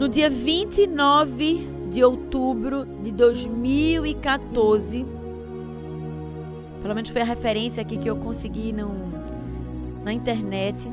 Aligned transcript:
No 0.00 0.08
dia 0.08 0.30
29 0.30 1.68
de 1.90 2.02
outubro 2.02 2.86
de 2.86 3.12
2014, 3.12 5.04
pelo 6.80 6.94
menos 6.94 7.10
foi 7.10 7.20
a 7.20 7.24
referência 7.24 7.82
aqui 7.82 7.98
que 7.98 8.08
eu 8.08 8.16
consegui 8.16 8.72
no, 8.72 8.88
na 10.02 10.10
internet. 10.10 10.88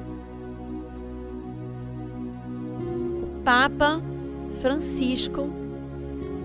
O 3.23 3.43
Papa 3.45 4.01
Francisco 4.59 5.47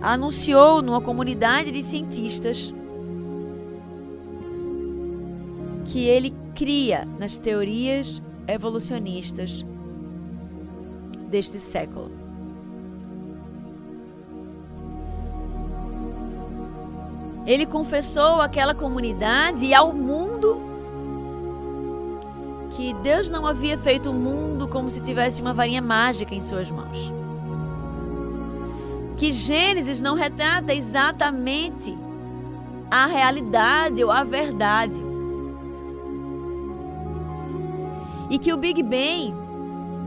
anunciou 0.00 0.80
numa 0.80 1.00
comunidade 1.00 1.72
de 1.72 1.82
cientistas 1.82 2.72
que 5.86 6.06
ele 6.06 6.32
cria 6.54 7.08
nas 7.18 7.38
teorias 7.38 8.22
evolucionistas 8.46 9.66
deste 11.29 11.58
século. 11.58 12.21
Ele 17.45 17.67
confessou 17.67 18.41
àquela 18.41 18.75
comunidade 18.75 19.67
e 19.67 19.75
ao 19.75 19.93
mundo 19.93 20.61
que 22.71 22.95
Deus 22.95 23.31
não 23.31 23.46
havia 23.46 23.77
feito 23.77 24.11
o 24.11 24.15
mundo 24.15 24.67
como 24.68 24.91
se 24.91 25.01
tivesse 25.01 25.43
uma 25.43 25.53
varinha 25.53 25.82
mágica 25.82 26.35
em 26.35 26.41
suas 26.41 26.71
mãos. 26.71 27.13
Que 29.17 29.32
Gênesis 29.32 30.01
não 30.01 30.15
retrata 30.15 30.73
exatamente 30.73 31.96
a 32.91 33.06
realidade 33.06 34.03
ou 34.03 34.11
a 34.11 34.25
verdade. 34.25 35.03
E 38.31 38.39
que 38.39 38.53
o 38.53 38.56
Big 38.56 38.83
Bang 38.83 39.34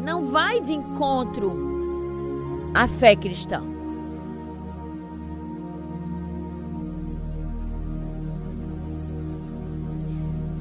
não 0.02 0.26
vai 0.26 0.60
de 0.60 0.74
encontro 0.74 1.54
à 2.74 2.88
fé 2.88 3.16
cristã. 3.16 3.75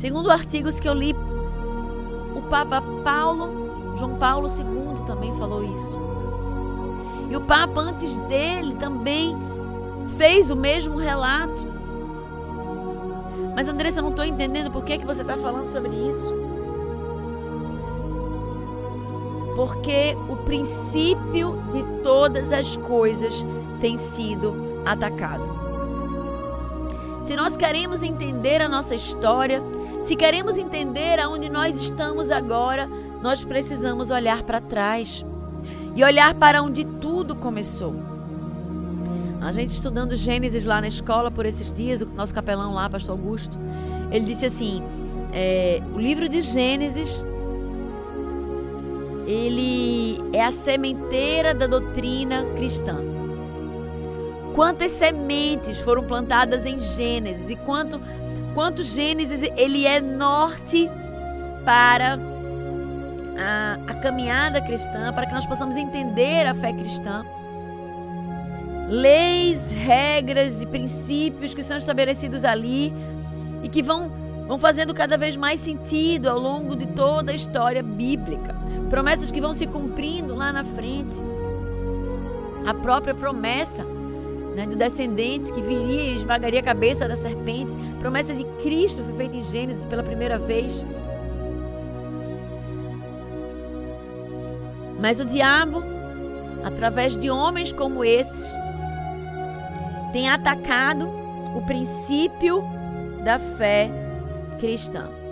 Segundo 0.05 0.31
artigos 0.31 0.79
que 0.79 0.87
eu 0.87 0.93
li, 0.93 1.17
o 2.37 2.43
Papa 2.51 2.83
Paulo, 3.03 3.97
João 3.97 4.17
Paulo 4.17 4.49
II 4.49 5.03
também 5.07 5.35
falou 5.39 5.65
isso. 5.65 5.99
E 7.31 7.35
o 7.35 7.41
Papa 7.41 7.81
antes 7.81 8.19
dele 8.29 8.75
também 8.75 9.35
fez 10.19 10.51
o 10.51 10.57
mesmo 10.57 10.99
relato. 10.99 11.67
Mas 13.57 13.67
Andressa, 13.67 14.01
eu 14.01 14.03
não 14.03 14.11
estou 14.11 14.27
entendendo 14.27 14.71
por 14.71 14.85
que, 14.85 14.99
que 14.99 15.07
você 15.07 15.23
está 15.23 15.39
falando 15.39 15.71
sobre 15.71 15.89
isso. 15.89 16.35
Porque 19.57 20.15
o 20.29 20.37
princípio 20.37 21.63
de 21.73 21.83
todas 22.03 22.53
as 22.53 22.77
coisas 22.77 23.43
tem 23.81 23.97
sido 23.97 24.83
atacado. 24.85 25.74
Se 27.25 27.35
nós 27.35 27.57
queremos 27.57 28.03
entender 28.03 28.61
a 28.61 28.69
nossa 28.69 28.95
história, 28.95 29.63
se 30.03 30.15
queremos 30.15 30.59
entender 30.59 31.19
aonde 31.19 31.49
nós 31.49 31.75
estamos 31.75 32.31
agora, 32.31 32.87
nós 33.23 33.43
precisamos 33.43 34.11
olhar 34.11 34.43
para 34.43 34.61
trás 34.61 35.25
e 35.97 36.05
olhar 36.05 36.35
para 36.35 36.63
onde 36.63 36.85
tudo 36.85 37.35
começou. 37.35 37.95
A 39.41 39.51
gente 39.53 39.71
estudando 39.71 40.15
Gênesis 40.15 40.67
lá 40.67 40.83
na 40.83 40.89
escola 40.89 41.31
por 41.31 41.47
esses 41.47 41.73
dias, 41.73 42.03
o 42.03 42.07
nosso 42.07 42.35
capelão 42.35 42.75
lá, 42.75 42.91
Pastor 42.91 43.13
Augusto, 43.13 43.59
ele 44.11 44.27
disse 44.27 44.45
assim: 44.45 44.83
é, 45.33 45.81
o 45.95 45.99
livro 45.99 46.29
de 46.29 46.43
Gênesis 46.43 47.25
ele 49.27 50.21
é 50.31 50.45
a 50.45 50.53
sementeira 50.53 51.55
da 51.55 51.67
doutrina 51.67 52.45
cristã. 52.55 53.24
Quantas 54.55 54.93
sementes 54.93 55.81
foram 55.81 56.05
plantadas 56.05 56.65
em 56.65 56.79
Gênesis 56.79 57.51
e 57.51 57.57
quanto 57.57 58.01
quanto 58.55 58.85
Gênesis 58.85 59.43
ele 59.57 59.85
é 59.85 60.01
norte 60.01 60.89
para 61.65 62.17
a, 63.37 63.79
a 63.89 63.95
caminhada 63.95 64.61
cristã, 64.61 65.13
para 65.13 65.27
que 65.27 65.35
nós 65.35 65.45
possamos 65.45 65.77
entender 65.77 66.47
a 66.47 66.55
fé 66.55 66.73
cristã. 66.73 67.25
Leis, 68.89 69.69
regras 69.71 70.63
e 70.63 70.67
princípios 70.67 71.53
que 71.53 71.63
são 71.65 71.77
estabelecidos 71.77 72.45
ali 72.45 72.93
e 73.63 73.69
que 73.69 73.83
vão, 73.83 74.09
vão 74.47 74.59
fazendo 74.59 74.95
cada 74.95 75.17
vez 75.17 75.37
mais 75.37 75.59
sentido 75.59 76.29
ao 76.29 76.39
longo 76.39 76.77
de 76.77 76.87
toda 76.87 77.33
a 77.33 77.35
história 77.35 77.83
bíblica. 77.83 78.55
Promessas 78.89 79.33
que 79.33 79.41
vão 79.41 79.53
se 79.53 79.67
cumprindo 79.67 80.35
lá 80.35 80.53
na 80.53 80.63
frente. 80.63 81.17
A 82.65 82.73
própria 82.73 83.15
promessa 83.15 83.85
né, 84.55 84.67
do 84.67 84.77
descendente 84.77 85.53
que 85.53 85.61
viria 85.61 86.13
e 86.13 86.17
esmagaria 86.17 86.61
a 86.61 86.63
cabeça 86.63 87.09
da 87.09 87.17
serpente. 87.17 87.77
A 87.97 88.01
promessa 88.01 88.35
de 88.35 88.45
Cristo 88.63 89.03
foi 89.03 89.15
feita 89.15 89.37
em 89.37 89.45
Gênesis 89.45 89.85
pela 89.87 90.03
primeira 90.03 90.39
vez. 90.39 90.85
Mas 95.01 95.21
o 95.21 95.25
diabo, 95.25 95.83
através 96.65 97.17
de 97.17 97.31
homens 97.31 97.73
como 97.73 98.05
esses, 98.05 98.55
tem 100.13 100.31
atacado 100.31 101.09
o 101.55 101.63
princípio 101.67 102.63
da 103.25 103.39
fé 103.39 103.91
cristã. 104.59 105.24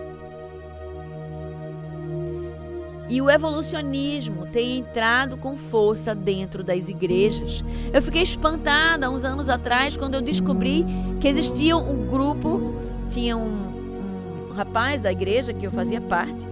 E 3.12 3.20
o 3.20 3.28
evolucionismo 3.28 4.46
tem 4.46 4.78
entrado 4.78 5.36
com 5.36 5.54
força 5.54 6.14
dentro 6.14 6.64
das 6.64 6.88
igrejas. 6.88 7.62
Eu 7.92 8.00
fiquei 8.00 8.22
espantada 8.22 9.10
uns 9.10 9.22
anos 9.22 9.50
atrás 9.50 9.98
quando 9.98 10.14
eu 10.14 10.22
descobri 10.22 10.86
que 11.20 11.28
existia 11.28 11.76
um 11.76 12.06
grupo, 12.06 12.74
tinha 13.06 13.36
um, 13.36 14.48
um 14.48 14.54
rapaz 14.54 15.02
da 15.02 15.12
igreja 15.12 15.52
que 15.52 15.66
eu 15.66 15.70
fazia 15.70 16.00
parte, 16.00 16.48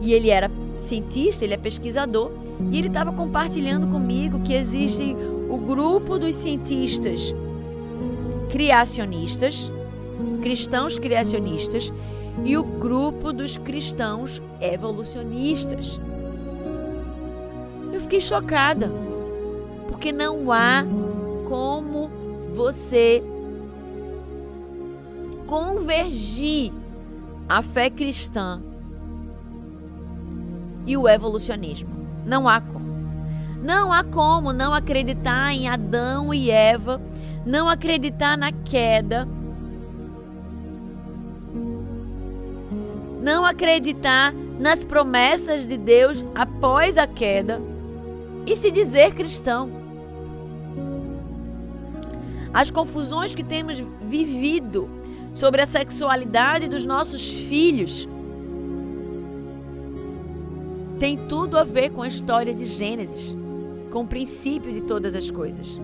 e 0.00 0.12
ele 0.12 0.30
era 0.30 0.48
cientista, 0.76 1.44
ele 1.44 1.54
é 1.54 1.58
pesquisador, 1.58 2.30
e 2.70 2.78
ele 2.78 2.86
estava 2.86 3.12
compartilhando 3.12 3.88
comigo 3.88 4.42
que 4.42 4.54
existe 4.54 5.16
o 5.50 5.56
grupo 5.56 6.20
dos 6.20 6.36
cientistas 6.36 7.34
criacionistas, 8.48 9.72
cristãos 10.40 11.00
criacionistas, 11.00 11.92
e 12.42 12.56
o 12.56 12.64
grupo 12.64 13.32
dos 13.32 13.58
cristãos 13.58 14.42
evolucionistas. 14.60 16.00
Eu 17.92 18.00
fiquei 18.00 18.20
chocada, 18.20 18.90
porque 19.88 20.10
não 20.10 20.50
há 20.50 20.84
como 21.48 22.10
você 22.54 23.22
convergir 25.46 26.72
a 27.48 27.62
fé 27.62 27.90
cristã 27.90 28.60
e 30.86 30.96
o 30.96 31.08
evolucionismo. 31.08 31.90
Não 32.26 32.48
há 32.48 32.60
como. 32.60 32.84
Não 33.62 33.92
há 33.92 34.02
como 34.02 34.52
não 34.52 34.74
acreditar 34.74 35.52
em 35.52 35.68
Adão 35.68 36.34
e 36.34 36.50
Eva, 36.50 37.00
não 37.46 37.68
acreditar 37.68 38.36
na 38.36 38.52
queda 38.52 39.26
não 43.24 43.46
acreditar 43.46 44.34
nas 44.60 44.84
promessas 44.84 45.66
de 45.66 45.78
Deus 45.78 46.22
após 46.34 46.98
a 46.98 47.06
queda 47.06 47.58
e 48.46 48.54
se 48.54 48.70
dizer 48.70 49.14
cristão. 49.14 49.72
As 52.52 52.70
confusões 52.70 53.34
que 53.34 53.42
temos 53.42 53.82
vivido 54.02 54.90
sobre 55.32 55.62
a 55.62 55.66
sexualidade 55.66 56.68
dos 56.68 56.84
nossos 56.84 57.26
filhos 57.32 58.06
tem 60.98 61.16
tudo 61.16 61.58
a 61.58 61.64
ver 61.64 61.90
com 61.90 62.02
a 62.02 62.08
história 62.08 62.52
de 62.52 62.66
Gênesis, 62.66 63.34
com 63.90 64.02
o 64.02 64.06
princípio 64.06 64.70
de 64.70 64.82
todas 64.82 65.16
as 65.16 65.30
coisas. 65.30 65.80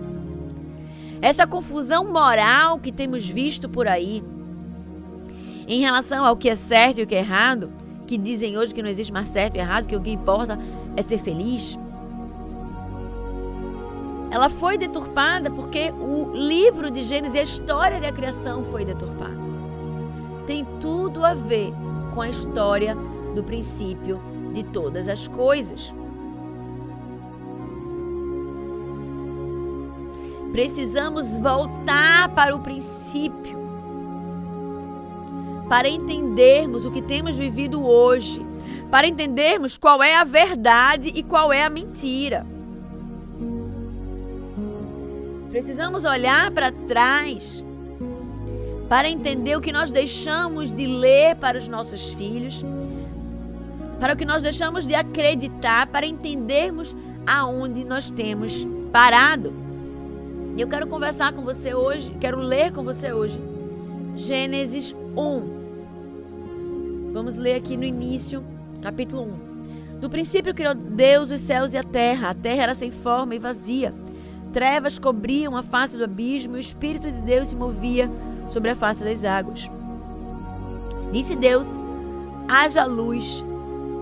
Essa 1.22 1.46
confusão 1.46 2.04
moral 2.04 2.78
que 2.78 2.92
temos 2.92 3.26
visto 3.26 3.66
por 3.66 3.88
aí, 3.88 4.22
em 5.70 5.78
relação 5.78 6.24
ao 6.24 6.36
que 6.36 6.50
é 6.50 6.56
certo 6.56 6.98
e 6.98 7.04
o 7.04 7.06
que 7.06 7.14
é 7.14 7.18
errado, 7.18 7.72
que 8.04 8.18
dizem 8.18 8.58
hoje 8.58 8.74
que 8.74 8.82
não 8.82 8.88
existe 8.88 9.12
mais 9.12 9.28
certo 9.28 9.54
e 9.54 9.60
errado, 9.60 9.86
que 9.86 9.94
o 9.94 10.02
que 10.02 10.10
importa 10.10 10.58
é 10.96 11.00
ser 11.00 11.18
feliz. 11.18 11.78
Ela 14.32 14.48
foi 14.48 14.76
deturpada 14.76 15.48
porque 15.48 15.92
o 15.92 16.32
livro 16.34 16.90
de 16.90 17.02
Gênesis 17.02 17.38
a 17.38 17.42
história 17.42 18.00
da 18.00 18.10
criação 18.10 18.64
foi 18.64 18.84
deturpada. 18.84 19.38
Tem 20.44 20.66
tudo 20.80 21.24
a 21.24 21.34
ver 21.34 21.72
com 22.14 22.20
a 22.20 22.28
história 22.28 22.96
do 23.36 23.44
princípio 23.44 24.20
de 24.52 24.64
todas 24.64 25.06
as 25.06 25.28
coisas. 25.28 25.94
Precisamos 30.50 31.36
voltar 31.36 32.28
para 32.34 32.56
o 32.56 32.58
princípio 32.58 33.59
para 35.70 35.88
entendermos 35.88 36.84
o 36.84 36.90
que 36.90 37.00
temos 37.00 37.36
vivido 37.36 37.86
hoje, 37.86 38.44
para 38.90 39.06
entendermos 39.06 39.78
qual 39.78 40.02
é 40.02 40.16
a 40.16 40.24
verdade 40.24 41.12
e 41.14 41.22
qual 41.22 41.52
é 41.52 41.62
a 41.62 41.70
mentira. 41.70 42.44
Precisamos 45.48 46.04
olhar 46.04 46.50
para 46.50 46.72
trás 46.72 47.64
para 48.88 49.08
entender 49.08 49.56
o 49.56 49.60
que 49.60 49.70
nós 49.70 49.92
deixamos 49.92 50.74
de 50.74 50.88
ler 50.88 51.36
para 51.36 51.56
os 51.56 51.68
nossos 51.68 52.10
filhos, 52.14 52.64
para 54.00 54.14
o 54.14 54.16
que 54.16 54.24
nós 54.24 54.42
deixamos 54.42 54.84
de 54.84 54.96
acreditar, 54.96 55.86
para 55.86 56.04
entendermos 56.04 56.96
aonde 57.24 57.84
nós 57.84 58.10
temos 58.10 58.66
parado. 58.92 59.54
Eu 60.58 60.66
quero 60.66 60.88
conversar 60.88 61.32
com 61.32 61.42
você 61.42 61.72
hoje, 61.72 62.10
quero 62.20 62.40
ler 62.40 62.72
com 62.72 62.82
você 62.82 63.12
hoje 63.12 63.40
Gênesis 64.16 64.94
1. 65.16 65.59
Vamos 67.12 67.36
ler 67.36 67.56
aqui 67.56 67.76
no 67.76 67.84
início, 67.84 68.44
capítulo 68.80 69.22
1. 69.22 69.98
No 70.00 70.08
princípio 70.08 70.54
criou 70.54 70.74
Deus 70.74 71.32
os 71.32 71.40
céus 71.40 71.74
e 71.74 71.78
a 71.78 71.82
terra. 71.82 72.30
A 72.30 72.34
terra 72.34 72.62
era 72.62 72.74
sem 72.74 72.92
forma 72.92 73.34
e 73.34 73.38
vazia. 73.38 73.92
Trevas 74.52 74.98
cobriam 74.98 75.56
a 75.56 75.62
face 75.62 75.96
do 75.96 76.04
abismo 76.04 76.54
e 76.54 76.58
o 76.58 76.60
Espírito 76.60 77.10
de 77.10 77.20
Deus 77.20 77.48
se 77.48 77.56
movia 77.56 78.08
sobre 78.48 78.70
a 78.70 78.76
face 78.76 79.02
das 79.02 79.24
águas. 79.24 79.68
Disse 81.10 81.34
Deus: 81.34 81.68
haja 82.48 82.84
luz, 82.84 83.44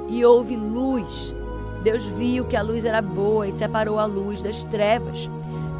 e 0.08 0.22
houve 0.24 0.54
luz. 0.54 1.34
Deus 1.82 2.04
viu 2.06 2.44
que 2.44 2.56
a 2.56 2.62
luz 2.62 2.84
era 2.84 3.00
boa 3.00 3.48
e 3.48 3.52
separou 3.52 3.98
a 3.98 4.04
luz 4.04 4.42
das 4.42 4.64
trevas. 4.64 5.30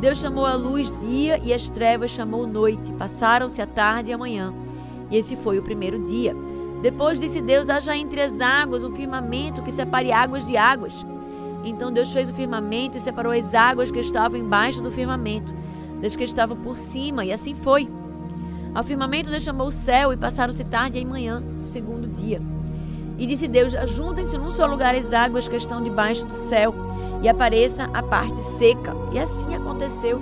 Deus 0.01 0.19
chamou 0.19 0.47
a 0.47 0.55
luz 0.55 0.91
dia 1.01 1.39
e 1.45 1.53
as 1.53 1.69
trevas 1.69 2.11
chamou 2.11 2.47
noite. 2.47 2.91
Passaram-se 2.93 3.61
a 3.61 3.67
tarde 3.67 4.11
e 4.11 4.15
a 4.15 4.19
manhã. 4.19 4.55
E 5.11 5.17
esse 5.17 5.37
foi 5.37 5.59
o 5.59 5.63
primeiro 5.63 6.03
dia. 6.05 6.35
Depois 6.83 7.19
disse 7.19 7.41
Deus: 7.41 7.69
haja 7.69 7.97
entre 7.97 8.21
as 8.21 8.41
águas 8.41 8.85
um 8.85 8.91
firmamento 8.91 9.63
que 9.63 9.73
separe 9.73 10.13
águas 10.13 10.45
de 10.45 10.57
águas. 10.57 11.05
Então 11.65 11.93
Deus 11.93 12.13
fez 12.13 12.31
o 12.31 12.35
firmamento 12.35 12.97
e 12.97 13.01
separou 13.01 13.33
as 13.33 13.55
águas 13.55 13.91
que 13.91 13.99
estavam 13.99 14.39
embaixo 14.39 14.81
do 14.81 14.91
firmamento 14.91 15.55
das 16.01 16.15
que 16.15 16.25
estavam 16.25 16.57
por 16.57 16.79
cima, 16.79 17.25
e 17.25 17.33
assim 17.33 17.55
foi. 17.55 17.89
Ao 18.75 18.85
firmamento 18.85 19.31
Deus 19.31 19.43
chamou 19.43 19.67
o 19.67 19.73
céu 19.73 20.13
e 20.13 20.17
passaram-se 20.17 20.63
tarde 20.65 20.99
e 20.99 21.05
manhã, 21.05 21.43
o 21.65 21.67
segundo 21.67 22.07
dia. 22.07 22.41
E 23.19 23.27
disse 23.27 23.49
Deus: 23.49 23.75
Ajuntem-se 23.75 24.39
num 24.39 24.51
só 24.51 24.67
lugar 24.67 24.95
as 24.95 25.13
águas 25.13 25.49
que 25.49 25.57
estão 25.57 25.83
debaixo 25.83 26.25
do 26.25 26.33
céu, 26.33 26.73
e 27.23 27.29
apareça 27.29 27.91
a 27.93 28.03
parte 28.03 28.39
seca. 28.39 28.95
E 29.13 29.19
assim 29.19 29.55
aconteceu. 29.55 30.21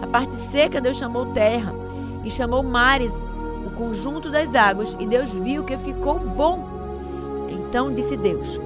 A 0.00 0.06
parte 0.06 0.34
seca 0.34 0.80
Deus 0.80 0.96
chamou 0.96 1.26
terra, 1.26 1.74
e 2.24 2.30
chamou 2.30 2.62
mares, 2.62 3.14
conjunto 3.74 4.30
das 4.30 4.54
águas, 4.54 4.96
e 4.98 5.06
Deus 5.06 5.30
viu 5.30 5.64
que 5.64 5.76
ficou 5.76 6.18
bom. 6.18 6.68
Então 7.48 7.92
disse 7.92 8.16
Deus: 8.16 8.60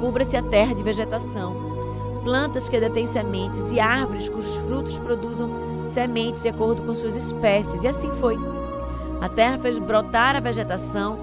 Cubra-se 0.00 0.36
a 0.36 0.42
terra 0.42 0.74
de 0.74 0.82
vegetação, 0.82 1.54
plantas 2.22 2.68
que 2.68 2.80
detêm 2.80 3.06
sementes 3.06 3.70
e 3.72 3.80
árvores 3.80 4.28
cujos 4.28 4.56
frutos 4.58 4.98
produzam 4.98 5.48
sementes 5.86 6.42
de 6.42 6.48
acordo 6.48 6.82
com 6.82 6.94
suas 6.94 7.16
espécies. 7.16 7.82
E 7.82 7.88
assim 7.88 8.10
foi. 8.20 8.36
A 9.20 9.28
terra 9.28 9.58
fez 9.58 9.78
brotar 9.78 10.36
a 10.36 10.40
vegetação, 10.40 11.18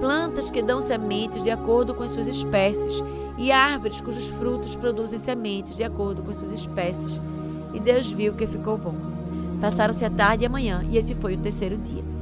plantas 0.00 0.50
que 0.50 0.62
dão 0.62 0.80
sementes 0.80 1.42
de 1.42 1.50
acordo 1.50 1.94
com 1.94 2.02
as 2.02 2.10
suas 2.10 2.26
espécies, 2.26 3.02
e 3.38 3.52
árvores 3.52 4.00
cujos 4.00 4.28
frutos 4.28 4.74
produzem 4.74 5.18
sementes 5.18 5.76
de 5.76 5.84
acordo 5.84 6.22
com 6.22 6.30
as 6.30 6.38
suas 6.38 6.52
espécies. 6.52 7.22
E 7.72 7.80
Deus 7.80 8.10
viu 8.10 8.34
que 8.34 8.46
ficou 8.46 8.76
bom. 8.76 8.94
Passaram-se 9.60 10.04
a 10.04 10.10
tarde 10.10 10.44
e 10.44 10.46
a 10.46 10.50
manhã, 10.50 10.84
e 10.88 10.98
esse 10.98 11.14
foi 11.14 11.34
o 11.34 11.38
terceiro 11.38 11.76
dia. 11.76 12.17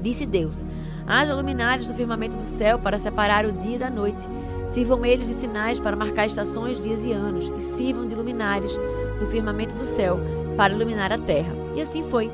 Disse 0.00 0.24
Deus: 0.24 0.64
Haja 1.06 1.34
luminares 1.34 1.86
no 1.86 1.94
firmamento 1.94 2.36
do 2.36 2.44
céu 2.44 2.78
para 2.78 2.98
separar 2.98 3.44
o 3.44 3.52
dia 3.52 3.78
da 3.78 3.90
noite. 3.90 4.26
Sirvam 4.70 5.04
eles 5.04 5.26
de 5.26 5.34
sinais 5.34 5.80
para 5.80 5.96
marcar 5.96 6.26
estações, 6.26 6.80
dias 6.80 7.04
e 7.04 7.12
anos, 7.12 7.50
e 7.58 7.60
sirvam 7.76 8.06
de 8.06 8.14
luminares 8.14 8.78
no 9.20 9.26
firmamento 9.26 9.74
do 9.76 9.84
céu 9.84 10.18
para 10.56 10.72
iluminar 10.72 11.12
a 11.12 11.18
terra. 11.18 11.52
E 11.74 11.82
assim 11.82 12.04
foi. 12.04 12.30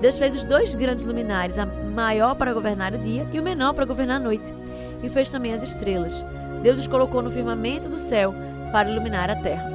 Deus 0.00 0.18
fez 0.18 0.36
os 0.36 0.44
dois 0.44 0.74
grandes 0.74 1.04
luminares, 1.04 1.58
a 1.58 1.66
maior 1.66 2.34
para 2.34 2.52
governar 2.52 2.94
o 2.94 2.98
dia 2.98 3.26
e 3.32 3.40
o 3.40 3.42
menor 3.42 3.74
para 3.74 3.84
governar 3.84 4.16
a 4.16 4.24
noite. 4.24 4.52
E 5.02 5.08
fez 5.08 5.30
também 5.30 5.54
as 5.54 5.62
estrelas. 5.62 6.24
Deus 6.62 6.78
os 6.78 6.86
colocou 6.86 7.22
no 7.22 7.30
firmamento 7.30 7.88
do 7.88 7.98
céu 7.98 8.34
para 8.70 8.90
iluminar 8.90 9.30
a 9.30 9.36
terra. 9.36 9.68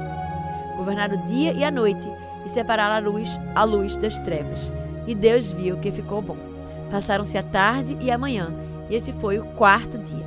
Governar 0.78 1.12
o 1.12 1.18
dia 1.26 1.52
e 1.54 1.64
a 1.64 1.72
noite 1.72 2.08
e 2.46 2.50
separar 2.50 2.92
a 2.92 3.00
luz, 3.00 3.40
a 3.56 3.64
luz 3.64 3.96
das 3.96 4.20
trevas. 4.20 4.72
E 5.08 5.16
Deus 5.16 5.52
viu 5.52 5.78
que 5.78 5.92
ficou 5.92 6.22
bom. 6.22 6.53
Passaram-se 6.94 7.36
a 7.40 7.42
tarde 7.42 7.98
e 8.00 8.12
a 8.12 8.20
manhã, 8.20 8.54
e 8.88 8.94
esse 8.94 9.12
foi 9.14 9.40
o 9.40 9.46
quarto 9.56 9.98
dia. 9.98 10.24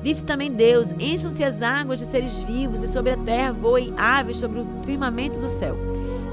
Disse 0.00 0.24
também 0.24 0.48
Deus: 0.48 0.92
Encham-se 0.92 1.42
as 1.42 1.60
águas 1.60 1.98
de 1.98 2.06
seres 2.06 2.38
vivos, 2.38 2.84
e 2.84 2.86
sobre 2.86 3.10
a 3.10 3.16
terra 3.16 3.52
voem 3.52 3.92
aves 3.96 4.36
sobre 4.36 4.60
o 4.60 4.66
firmamento 4.84 5.40
do 5.40 5.48
céu. 5.48 5.76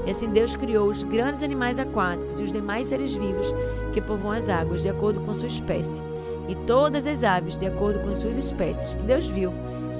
E 0.06 0.10
assim 0.12 0.28
Deus 0.28 0.54
criou 0.54 0.88
os 0.88 1.02
grandes 1.02 1.42
animais 1.42 1.80
aquáticos 1.80 2.38
e 2.38 2.44
os 2.44 2.52
demais 2.52 2.86
seres 2.86 3.12
vivos 3.12 3.52
que 3.92 4.00
povoam 4.00 4.34
as 4.34 4.48
águas, 4.48 4.82
de 4.82 4.88
acordo 4.88 5.18
com 5.22 5.34
sua 5.34 5.48
espécie, 5.48 6.00
e 6.48 6.54
todas 6.54 7.04
as 7.04 7.24
aves, 7.24 7.58
de 7.58 7.66
acordo 7.66 7.98
com 7.98 8.10
as 8.10 8.18
suas 8.18 8.36
espécies. 8.36 8.92
E 8.94 8.98
Deus 8.98 9.26
viu 9.26 9.52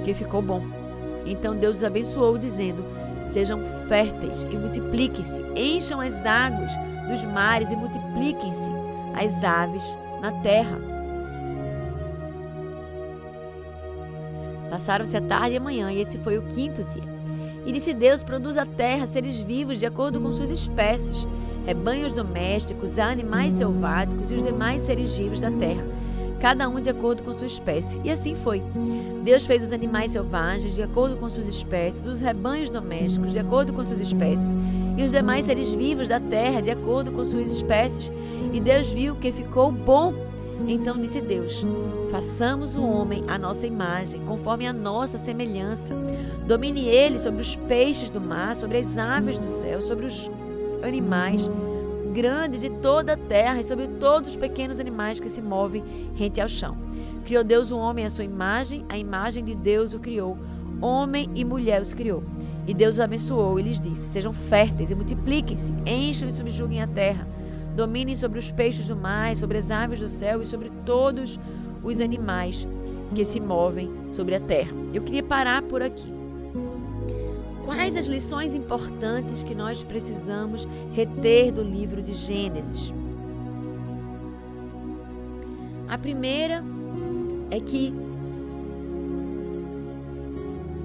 que 0.05 0.13
ficou 0.13 0.41
bom. 0.41 0.63
Então 1.25 1.53
Deus 1.53 1.75
os 1.75 1.83
abençoou, 1.83 2.37
dizendo: 2.37 2.85
Sejam 3.27 3.59
férteis 3.89 4.43
e 4.43 4.55
multipliquem-se, 4.55 5.41
encham 5.57 5.99
as 5.99 6.25
águas 6.25 6.71
dos 7.09 7.25
mares 7.25 7.69
e 7.69 7.75
multipliquem-se 7.75 8.86
as 9.19 9.43
aves 9.43 9.83
na 10.21 10.31
terra. 10.41 10.77
Passaram-se 14.69 15.15
a 15.15 15.21
tarde 15.21 15.53
e 15.53 15.57
a 15.57 15.61
manhã, 15.61 15.91
e 15.91 16.01
esse 16.01 16.17
foi 16.17 16.37
o 16.37 16.43
quinto 16.43 16.83
dia. 16.83 17.17
E 17.65 17.71
disse 17.71 17.93
Deus: 17.93 18.23
produz 18.23 18.57
a 18.57 18.65
terra 18.65 19.07
seres 19.07 19.37
vivos 19.37 19.79
de 19.79 19.85
acordo 19.85 20.19
com 20.21 20.31
suas 20.31 20.51
espécies, 20.51 21.27
rebanhos 21.65 22.13
domésticos, 22.13 22.99
animais 22.99 23.55
selváticos 23.55 24.31
e 24.31 24.35
os 24.35 24.43
demais 24.43 24.83
seres 24.83 25.13
vivos 25.13 25.41
da 25.41 25.51
terra, 25.51 25.83
cada 26.39 26.69
um 26.69 26.79
de 26.79 26.89
acordo 26.89 27.23
com 27.23 27.33
sua 27.33 27.47
espécie. 27.47 27.99
E 28.03 28.11
assim 28.11 28.35
foi. 28.35 28.63
Deus 29.23 29.45
fez 29.45 29.65
os 29.65 29.73
animais 29.73 30.13
selvagens 30.13 30.73
de 30.73 30.81
acordo 30.81 31.17
com 31.17 31.29
suas 31.29 31.47
espécies, 31.47 32.05
os 32.05 32.21
rebanhos 32.21 32.69
domésticos 32.69 33.33
de 33.33 33.39
acordo 33.39 33.73
com 33.73 33.83
suas 33.83 33.99
espécies, 33.99 34.55
e 34.97 35.03
os 35.03 35.11
demais 35.11 35.45
seres 35.45 35.71
vivos 35.71 36.07
da 36.07 36.19
terra 36.19 36.61
de 36.61 36.71
acordo 36.71 37.11
com 37.11 37.23
suas 37.23 37.49
espécies. 37.49 38.11
E 38.51 38.59
Deus 38.59 38.91
viu 38.91 39.15
que 39.15 39.31
ficou 39.31 39.71
bom. 39.71 40.13
Então 40.67 40.99
disse 40.99 41.21
Deus: 41.21 41.63
Façamos 42.11 42.75
o 42.75 42.83
homem 42.83 43.23
à 43.27 43.37
nossa 43.37 43.67
imagem, 43.67 44.19
conforme 44.25 44.67
a 44.67 44.73
nossa 44.73 45.17
semelhança. 45.17 45.95
Domine 46.47 46.87
ele 46.87 47.19
sobre 47.19 47.41
os 47.41 47.55
peixes 47.55 48.09
do 48.09 48.19
mar, 48.19 48.55
sobre 48.55 48.79
as 48.79 48.97
aves 48.97 49.37
do 49.37 49.45
céu, 49.45 49.79
sobre 49.81 50.07
os 50.07 50.31
animais 50.81 51.49
grandes 52.13 52.59
de 52.59 52.69
toda 52.69 53.13
a 53.13 53.17
terra 53.17 53.59
e 53.59 53.63
sobre 53.63 53.87
todos 53.87 54.31
os 54.31 54.35
pequenos 54.35 54.79
animais 54.79 55.19
que 55.19 55.29
se 55.29 55.39
movem 55.39 55.83
rente 56.15 56.41
ao 56.41 56.47
chão. 56.47 56.75
Criou 57.23 57.43
Deus 57.43 57.69
o 57.69 57.77
homem 57.77 58.05
à 58.05 58.09
sua 58.09 58.23
imagem, 58.23 58.83
a 58.89 58.97
imagem 58.97 59.43
de 59.43 59.53
Deus 59.53 59.93
o 59.93 59.99
criou. 59.99 60.35
Homem 60.81 61.29
e 61.35 61.45
mulher 61.45 61.79
os 61.79 61.93
criou. 61.93 62.23
E 62.67 62.73
Deus 62.73 62.95
os 62.95 62.99
abençoou 62.99 63.57
e 63.57 63.63
lhes 63.63 63.79
disse: 63.79 64.07
Sejam 64.07 64.33
férteis 64.33 64.91
e 64.91 64.95
multipliquem-se, 64.95 65.73
encham 65.85 66.27
e 66.27 66.33
subjuguem 66.33 66.81
a 66.81 66.87
terra. 66.87 67.25
Dominem 67.75 68.15
sobre 68.15 68.37
os 68.39 68.51
peixes 68.51 68.87
do 68.87 68.95
mar, 68.95 69.35
sobre 69.35 69.57
as 69.57 69.71
aves 69.71 69.99
do 69.99 70.09
céu 70.09 70.41
e 70.41 70.47
sobre 70.47 70.69
todos 70.85 71.39
os 71.81 72.01
animais 72.01 72.67
que 73.15 73.23
se 73.23 73.39
movem 73.39 73.89
sobre 74.11 74.35
a 74.35 74.39
terra. 74.39 74.73
Eu 74.93 75.01
queria 75.01 75.23
parar 75.23 75.61
por 75.61 75.81
aqui. 75.81 76.11
Quais 77.63 77.95
as 77.95 78.05
lições 78.05 78.55
importantes 78.55 79.43
que 79.43 79.53
nós 79.53 79.83
precisamos 79.83 80.67
reter 80.93 81.51
do 81.51 81.61
livro 81.61 82.01
de 82.01 82.13
Gênesis? 82.13 82.93
A 85.87 85.97
primeira 85.97 86.63
é 87.51 87.59
que 87.59 87.93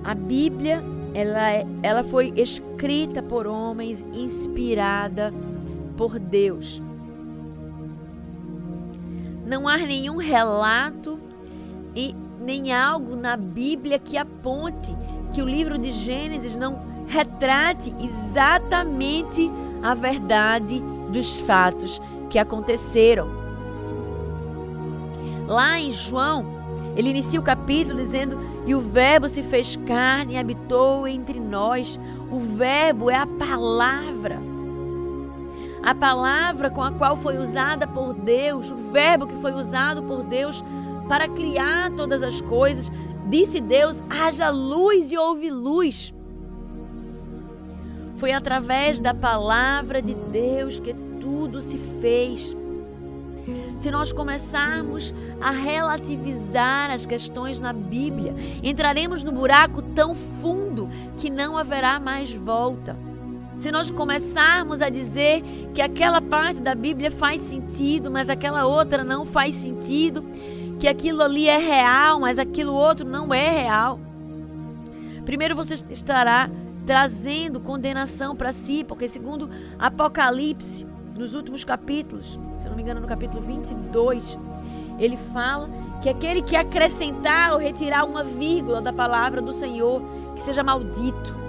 a 0.05 0.15
Bíblia 0.15 0.83
ela, 1.15 1.51
é, 1.51 1.67
ela 1.83 2.03
foi 2.05 2.33
escrita 2.37 3.23
por 3.23 3.47
homens, 3.47 4.05
inspirada 4.13 5.33
por 5.97 6.19
Deus. 6.19 6.83
Não 9.47 9.69
há 9.69 9.77
nenhum 9.77 10.17
relato 10.17 11.19
e 11.95 12.15
nem 12.41 12.73
algo 12.73 13.15
na 13.17 13.37
Bíblia 13.37 13.99
que 13.99 14.17
aponte 14.17 14.97
que 15.33 15.43
o 15.43 15.49
livro 15.49 15.79
de 15.79 15.91
Gênesis 15.91 16.57
não 16.57 16.81
retrate 17.07 17.95
exatamente 18.01 19.51
a 19.83 19.95
verdade 19.95 20.81
dos 21.11 21.39
fatos 21.39 22.01
que 22.31 22.39
aconteceram. 22.39 23.29
Lá 25.47 25.79
em 25.79 25.91
João, 25.91 26.47
ele 26.97 27.11
inicia 27.11 27.39
o 27.39 27.43
capítulo 27.43 27.99
dizendo: 27.99 28.39
E 28.67 28.75
o 28.75 28.81
Verbo 28.81 29.29
se 29.29 29.43
fez 29.43 29.77
carne 29.77 30.35
e 30.35 30.39
habitou 30.39 31.07
entre 31.09 31.41
nós. 31.41 31.99
O 32.31 32.39
Verbo 32.39 33.11
é 33.11 33.17
a 33.17 33.27
palavra 33.27 34.53
a 35.83 35.95
palavra 35.95 36.71
com 36.71 36.83
a 36.83 36.93
qual 36.93 37.17
foi 37.17 37.39
usada 37.39 37.89
por 37.89 38.15
Deus, 38.15 38.71
o 38.71 38.77
verbo 38.93 39.27
que 39.27 39.35
foi 39.37 39.53
usado 39.53 40.03
por 40.05 40.23
Deus 40.23 40.65
para 41.09 41.29
criar 41.29 41.91
todas 41.91 42.23
as 42.23 42.41
coisas. 42.41 42.89
Disse 43.29 43.61
Deus: 43.61 44.03
haja 44.09 44.49
luz 44.49 45.11
e 45.11 45.19
houve 45.19 45.51
luz. 45.51 46.15
Foi 48.17 48.31
através 48.31 49.01
da 49.01 49.13
palavra 49.13 50.01
de 50.01 50.15
Deus 50.15 50.79
que 50.79 50.95
tudo 51.19 51.61
se 51.61 51.77
fez. 52.01 52.57
Se 53.83 53.91
nós 53.91 54.13
começarmos 54.13 55.13
a 55.41 55.51
relativizar 55.51 56.93
as 56.93 57.05
questões 57.05 57.59
na 57.59 57.73
Bíblia, 57.73 58.33
entraremos 58.63 59.25
no 59.25 59.33
buraco 59.33 59.83
tão 59.83 60.15
fundo 60.15 60.89
que 61.19 61.29
não 61.29 61.59
haverá 61.59 61.99
mais 61.99 62.33
volta. 62.33 62.97
Se 63.59 63.73
nós 63.73 63.91
começarmos 63.91 64.81
a 64.81 64.89
dizer 64.89 65.43
que 65.75 65.83
aquela 65.83 66.21
parte 66.21 66.61
da 66.61 66.77
Bíblia 66.77 67.11
faz 67.11 67.41
sentido, 67.41 68.09
mas 68.09 68.31
aquela 68.31 68.67
outra 68.67 69.03
não 69.03 69.25
faz 69.25 69.57
sentido, 69.57 70.25
que 70.79 70.87
aquilo 70.87 71.21
ali 71.21 71.49
é 71.49 71.59
real, 71.59 72.21
mas 72.21 72.39
aquilo 72.39 72.73
outro 72.73 73.05
não 73.05 73.35
é 73.35 73.51
real. 73.51 73.99
Primeiro 75.25 75.57
você 75.57 75.75
estará 75.91 76.49
trazendo 76.87 77.59
condenação 77.59 78.37
para 78.37 78.53
si, 78.53 78.85
porque 78.85 79.09
segundo 79.09 79.51
Apocalipse, 79.77 80.87
nos 81.15 81.35
últimos 81.35 81.65
capítulos, 81.65 82.39
se 82.57 82.69
não 82.69 82.77
me 82.77 82.83
engano, 82.83 83.01
no 83.01 83.07
capítulo 83.07 83.43
22, 83.43 84.39
ele 84.99 85.17
fala 85.17 85.69
que 86.01 86.09
aquele 86.09 86.43
que 86.43 86.57
acrescentar 86.57 87.53
ou 87.53 87.59
retirar 87.59 88.05
uma 88.05 88.25
vírgula 88.25 88.81
da 88.81 88.93
palavra 88.93 89.41
do 89.41 89.53
Senhor, 89.53 90.03
que 90.35 90.43
seja 90.43 90.63
maldito. 90.63 91.43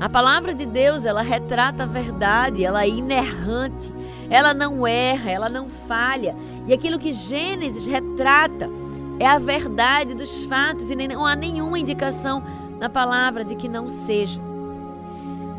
A 0.00 0.08
palavra 0.08 0.54
de 0.54 0.64
Deus, 0.64 1.04
ela 1.04 1.22
retrata 1.22 1.82
a 1.82 1.86
verdade, 1.86 2.64
ela 2.64 2.84
é 2.84 2.88
inerrante, 2.88 3.92
ela 4.30 4.54
não 4.54 4.86
erra, 4.86 5.30
ela 5.30 5.48
não 5.48 5.68
falha. 5.68 6.36
E 6.66 6.72
aquilo 6.72 7.00
que 7.00 7.12
Gênesis 7.12 7.84
retrata 7.86 8.70
é 9.18 9.26
a 9.26 9.38
verdade 9.38 10.14
dos 10.14 10.44
fatos 10.44 10.90
e 10.90 10.94
não 10.94 11.26
há 11.26 11.34
nenhuma 11.34 11.78
indicação 11.78 12.42
na 12.78 12.88
palavra 12.88 13.44
de 13.44 13.56
que 13.56 13.68
não 13.68 13.88
seja. 13.88 14.40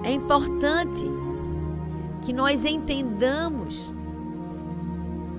É 0.04 0.12
importante 0.12 1.06
que 2.22 2.34
nós 2.34 2.66
entendamos 2.66 3.94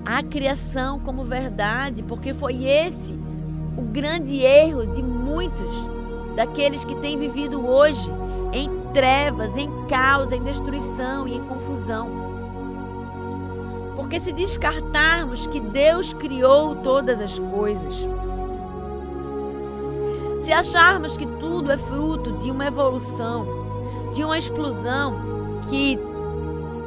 a 0.05 0.23
criação 0.23 0.99
como 0.99 1.23
verdade, 1.23 2.03
porque 2.03 2.33
foi 2.33 2.65
esse 2.65 3.19
o 3.77 3.81
grande 3.81 4.41
erro 4.41 4.85
de 4.85 5.01
muitos 5.01 5.73
daqueles 6.35 6.83
que 6.83 6.95
têm 6.95 7.17
vivido 7.17 7.65
hoje 7.65 8.11
em 8.53 8.69
trevas, 8.93 9.55
em 9.55 9.69
caos, 9.87 10.31
em 10.31 10.41
destruição 10.41 11.27
e 11.27 11.35
em 11.35 11.43
confusão. 11.43 12.09
Porque 13.95 14.19
se 14.19 14.33
descartarmos 14.33 15.47
que 15.47 15.59
Deus 15.59 16.13
criou 16.13 16.75
todas 16.75 17.21
as 17.21 17.39
coisas, 17.39 18.07
se 20.41 20.51
acharmos 20.51 21.15
que 21.15 21.25
tudo 21.25 21.71
é 21.71 21.77
fruto 21.77 22.31
de 22.33 22.49
uma 22.49 22.65
evolução, 22.65 23.45
de 24.13 24.23
uma 24.23 24.37
explosão 24.37 25.15
que, 25.69 25.97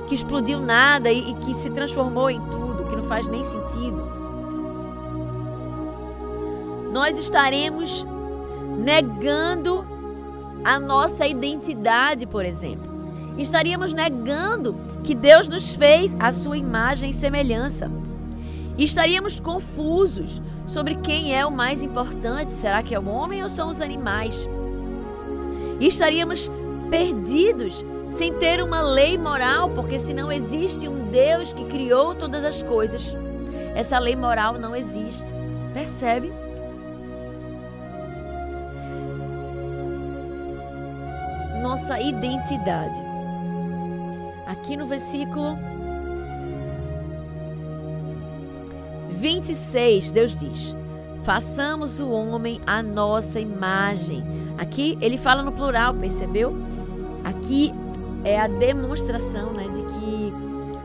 que 0.06 0.14
explodiu 0.14 0.60
nada 0.60 1.10
e, 1.10 1.30
e 1.30 1.34
que 1.34 1.54
se 1.54 1.70
transformou 1.70 2.30
em 2.30 2.40
tudo, 2.40 2.86
que 2.88 2.96
não 2.96 3.04
faz 3.04 3.26
nem 3.26 3.44
sentido, 3.44 4.02
nós 6.92 7.18
estaremos 7.18 8.06
negando 8.78 9.84
a 10.64 10.78
nossa 10.78 11.26
identidade, 11.26 12.26
por 12.26 12.44
exemplo. 12.44 12.92
Estaríamos 13.36 13.92
negando 13.92 14.76
que 15.02 15.14
Deus 15.14 15.48
nos 15.48 15.74
fez 15.74 16.14
a 16.20 16.32
sua 16.32 16.56
imagem 16.56 17.10
e 17.10 17.14
semelhança. 17.14 17.90
Estaríamos 18.78 19.40
confusos 19.40 20.40
sobre 20.66 20.94
quem 20.96 21.36
é 21.36 21.44
o 21.44 21.50
mais 21.50 21.82
importante: 21.82 22.52
será 22.52 22.82
que 22.82 22.94
é 22.94 22.98
o 22.98 23.08
homem 23.08 23.42
ou 23.42 23.48
são 23.48 23.68
os 23.68 23.80
animais? 23.80 24.48
Estaríamos 25.80 26.50
perdidos 26.90 27.84
sem 28.16 28.32
ter 28.34 28.62
uma 28.62 28.80
lei 28.80 29.18
moral, 29.18 29.70
porque 29.70 29.98
se 29.98 30.14
não 30.14 30.30
existe 30.30 30.88
um 30.88 31.10
Deus 31.10 31.52
que 31.52 31.64
criou 31.64 32.14
todas 32.14 32.44
as 32.44 32.62
coisas, 32.62 33.14
essa 33.74 33.98
lei 33.98 34.14
moral 34.14 34.54
não 34.54 34.74
existe. 34.74 35.26
Percebe? 35.72 36.32
Nossa 41.60 41.98
identidade. 42.00 43.00
Aqui 44.46 44.76
no 44.76 44.86
versículo 44.86 45.58
26, 49.10 50.12
Deus 50.12 50.36
diz: 50.36 50.76
Façamos 51.24 51.98
o 51.98 52.10
homem 52.10 52.60
a 52.64 52.80
nossa 52.80 53.40
imagem. 53.40 54.22
Aqui 54.56 54.96
ele 55.00 55.18
fala 55.18 55.42
no 55.42 55.50
plural, 55.50 55.94
percebeu? 55.94 56.54
Aqui 57.24 57.74
é 58.24 58.40
a 58.40 58.46
demonstração 58.46 59.52
né, 59.52 59.64
de 59.64 59.82
que 59.82 60.32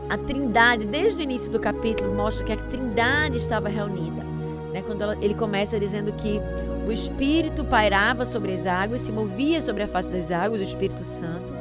a 0.08 0.18
Trindade, 0.18 0.86
desde 0.86 1.20
o 1.20 1.22
início 1.22 1.50
do 1.50 1.58
capítulo, 1.58 2.14
mostra 2.14 2.44
que 2.44 2.52
a 2.52 2.56
Trindade 2.56 3.36
estava 3.36 3.68
reunida. 3.68 4.22
Né, 4.72 4.82
quando 4.86 5.12
ele 5.22 5.34
começa 5.34 5.80
dizendo 5.80 6.12
que 6.12 6.40
o 6.86 6.92
Espírito 6.92 7.64
pairava 7.64 8.26
sobre 8.26 8.52
as 8.54 8.66
águas, 8.66 9.02
se 9.02 9.12
movia 9.12 9.60
sobre 9.60 9.82
a 9.82 9.88
face 9.88 10.12
das 10.12 10.30
águas, 10.30 10.60
o 10.60 10.64
Espírito 10.64 11.02
Santo. 11.02 11.54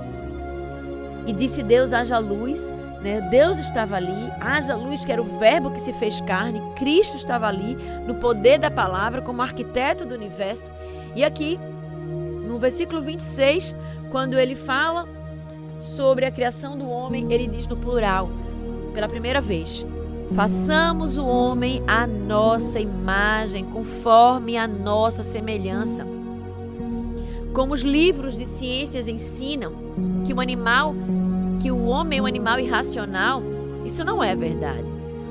E 1.26 1.34
disse 1.34 1.64
Deus: 1.64 1.94
haja 1.94 2.18
luz. 2.18 2.74
Né? 3.02 3.22
Deus 3.32 3.58
estava 3.58 3.96
ali, 3.96 4.30
haja 4.42 4.76
luz, 4.76 5.06
que 5.06 5.12
era 5.12 5.22
o 5.22 5.40
Verbo 5.40 5.72
que 5.72 5.80
se 5.80 5.94
fez 5.94 6.20
carne, 6.20 6.62
Cristo 6.76 7.16
estava 7.16 7.48
ali, 7.48 7.78
no 8.06 8.16
poder 8.16 8.60
da 8.60 8.70
palavra, 8.70 9.22
como 9.22 9.42
arquiteto 9.42 10.06
do 10.06 10.16
universo. 10.16 10.70
E 11.16 11.24
aqui, 11.24 11.58
no 12.46 12.60
versículo 12.60 13.02
26, 13.02 13.74
quando 14.12 14.38
ele 14.38 14.54
fala 14.54 15.08
sobre 15.80 16.26
a 16.26 16.32
criação 16.32 16.78
do 16.78 16.90
homem, 16.90 17.32
ele 17.32 17.48
diz 17.48 17.68
no 17.68 17.78
plural, 17.78 18.30
pela 18.94 19.08
primeira 19.08 19.42
vez: 19.42 19.86
Façamos 20.36 21.18
o 21.18 21.26
homem 21.26 21.82
à 21.88 22.06
nossa 22.06 22.80
imagem, 22.80 23.66
conforme 23.66 24.58
a 24.58 24.68
nossa 24.68 25.24
semelhança. 25.24 26.06
Como 27.54 27.74
os 27.74 27.82
livros 27.82 28.38
de 28.38 28.46
ciências 28.46 29.08
ensinam 29.08 29.74
que 30.26 30.34
o 30.34 30.40
animal 30.40 30.94
que 31.60 31.72
o 31.72 31.86
homem 31.86 32.20
é 32.20 32.22
um 32.22 32.26
animal 32.26 32.60
irracional, 32.60 33.44
isso 33.84 34.04
não 34.04 34.24
é 34.24 34.34
verdade. 34.36 34.86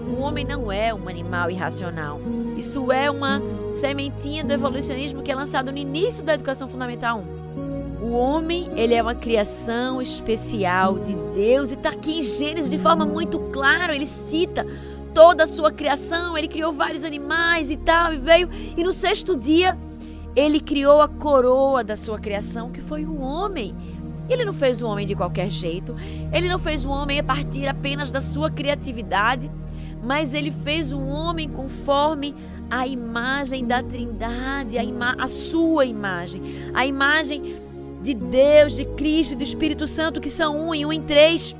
O 0.08 0.20
homem 0.20 0.44
não 0.44 0.70
é 0.70 0.92
um 0.92 1.08
animal 1.08 1.50
irracional. 1.50 2.20
Isso 2.56 2.90
é 2.92 3.10
uma 3.10 3.40
sementinha 3.72 4.44
do 4.44 4.52
evolucionismo 4.52 5.22
que 5.22 5.30
é 5.30 5.34
lançado 5.34 5.70
no 5.70 5.78
início 5.78 6.22
da 6.22 6.34
educação 6.34 6.68
fundamental 6.68 7.20
1. 7.20 7.37
O 8.08 8.12
homem, 8.12 8.70
ele 8.74 8.94
é 8.94 9.02
uma 9.02 9.14
criação 9.14 10.00
especial 10.00 10.98
de 10.98 11.14
Deus 11.34 11.70
e 11.70 11.74
está 11.74 11.90
aqui 11.90 12.20
em 12.20 12.22
Gênesis 12.22 12.70
de 12.70 12.78
forma 12.78 13.04
muito 13.04 13.38
clara. 13.52 13.94
Ele 13.94 14.06
cita 14.06 14.66
toda 15.12 15.44
a 15.44 15.46
sua 15.46 15.70
criação, 15.70 16.36
ele 16.36 16.48
criou 16.48 16.72
vários 16.72 17.04
animais 17.04 17.70
e 17.70 17.76
tal, 17.76 18.14
e 18.14 18.16
veio. 18.16 18.48
E 18.74 18.82
no 18.82 18.94
sexto 18.94 19.36
dia, 19.36 19.76
ele 20.34 20.58
criou 20.58 21.02
a 21.02 21.08
coroa 21.08 21.84
da 21.84 21.96
sua 21.96 22.18
criação, 22.18 22.72
que 22.72 22.80
foi 22.80 23.04
o 23.04 23.20
homem. 23.20 23.76
Ele 24.26 24.42
não 24.42 24.54
fez 24.54 24.80
o 24.80 24.86
homem 24.86 25.06
de 25.06 25.14
qualquer 25.14 25.50
jeito. 25.50 25.94
Ele 26.32 26.48
não 26.48 26.58
fez 26.58 26.86
o 26.86 26.88
homem 26.88 27.20
a 27.20 27.22
partir 27.22 27.68
apenas 27.68 28.10
da 28.10 28.22
sua 28.22 28.50
criatividade, 28.50 29.50
mas 30.02 30.32
ele 30.32 30.50
fez 30.50 30.94
o 30.94 31.00
homem 31.00 31.46
conforme 31.46 32.34
a 32.70 32.86
imagem 32.86 33.66
da 33.66 33.82
Trindade, 33.82 34.78
a, 34.78 34.84
ima 34.84 35.14
a 35.18 35.28
sua 35.28 35.84
imagem, 35.84 36.42
a 36.72 36.86
imagem 36.86 37.67
de 38.02 38.14
Deus, 38.14 38.74
de 38.74 38.84
Cristo 38.84 39.32
e 39.32 39.36
do 39.36 39.42
Espírito 39.42 39.86
Santo, 39.86 40.20
que 40.20 40.30
são 40.30 40.68
um 40.68 40.74
e 40.74 40.86
um 40.86 40.92
em 40.92 41.02
três. 41.02 41.54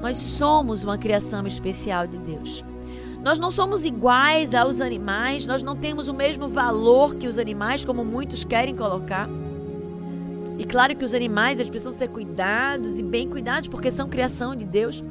Nós 0.00 0.16
somos 0.16 0.82
uma 0.82 0.96
criação 0.96 1.46
especial 1.46 2.06
de 2.06 2.16
Deus. 2.18 2.64
Nós 3.22 3.38
não 3.38 3.50
somos 3.50 3.84
iguais 3.84 4.54
aos 4.54 4.80
animais, 4.80 5.46
nós 5.46 5.62
não 5.62 5.76
temos 5.76 6.08
o 6.08 6.14
mesmo 6.14 6.48
valor 6.48 7.14
que 7.16 7.26
os 7.26 7.38
animais, 7.38 7.84
como 7.84 8.02
muitos 8.02 8.44
querem 8.44 8.74
colocar. 8.74 9.28
E 10.58 10.64
claro 10.64 10.96
que 10.96 11.04
os 11.04 11.14
animais 11.14 11.60
eles 11.60 11.70
precisam 11.70 11.92
ser 11.92 12.08
cuidados 12.08 12.98
e 12.98 13.02
bem 13.02 13.28
cuidados 13.28 13.68
porque 13.68 13.90
são 13.90 14.08
criação 14.08 14.56
de 14.56 14.64
Deus. 14.64 15.02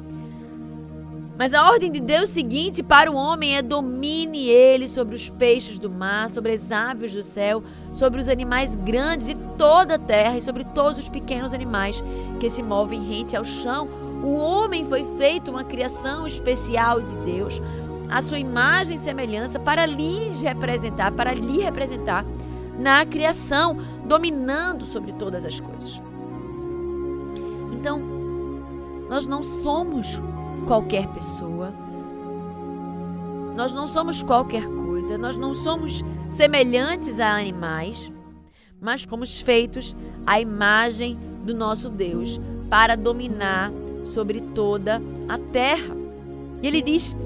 Mas 1.40 1.54
a 1.54 1.64
ordem 1.64 1.90
de 1.90 2.00
Deus 2.00 2.28
seguinte 2.28 2.82
para 2.82 3.10
o 3.10 3.16
homem 3.16 3.56
é 3.56 3.62
domine 3.62 4.50
ele 4.50 4.86
sobre 4.86 5.14
os 5.14 5.30
peixes 5.30 5.78
do 5.78 5.88
mar, 5.88 6.28
sobre 6.28 6.52
as 6.52 6.70
aves 6.70 7.14
do 7.14 7.22
céu, 7.22 7.64
sobre 7.94 8.20
os 8.20 8.28
animais 8.28 8.76
grandes 8.76 9.26
de 9.26 9.34
toda 9.56 9.94
a 9.94 9.98
terra 9.98 10.36
e 10.36 10.42
sobre 10.42 10.64
todos 10.64 11.00
os 11.00 11.08
pequenos 11.08 11.54
animais 11.54 12.04
que 12.38 12.50
se 12.50 12.62
movem 12.62 13.02
rente 13.02 13.34
ao 13.34 13.42
chão. 13.42 13.88
O 14.22 14.34
homem 14.34 14.84
foi 14.84 15.02
feito 15.16 15.50
uma 15.50 15.64
criação 15.64 16.26
especial 16.26 17.00
de 17.00 17.16
Deus, 17.24 17.58
a 18.10 18.20
sua 18.20 18.38
imagem 18.38 18.98
e 18.98 19.00
semelhança 19.00 19.58
para 19.58 19.86
lhes 19.86 20.42
representar, 20.42 21.10
para 21.10 21.32
lhe 21.32 21.62
representar 21.62 22.22
na 22.78 23.06
criação, 23.06 23.78
dominando 24.04 24.84
sobre 24.84 25.14
todas 25.14 25.46
as 25.46 25.58
coisas. 25.58 26.02
Então, 27.72 27.98
nós 29.08 29.26
não 29.26 29.42
somos 29.42 30.20
qualquer 30.60 31.06
pessoa, 31.08 31.72
nós 33.56 33.74
não 33.74 33.86
somos 33.86 34.22
qualquer 34.22 34.66
coisa, 34.66 35.18
nós 35.18 35.36
não 35.36 35.54
somos 35.54 36.02
semelhantes 36.28 37.20
a 37.20 37.36
animais, 37.36 38.10
mas 38.80 39.02
fomos 39.02 39.40
feitos 39.40 39.94
a 40.26 40.40
imagem 40.40 41.18
do 41.44 41.54
nosso 41.54 41.90
Deus 41.90 42.40
para 42.70 42.96
dominar 42.96 43.70
sobre 44.04 44.40
toda 44.54 45.02
a 45.28 45.38
terra. 45.38 45.94
E 46.62 46.66
ele 46.66 46.80
diz 46.80 47.16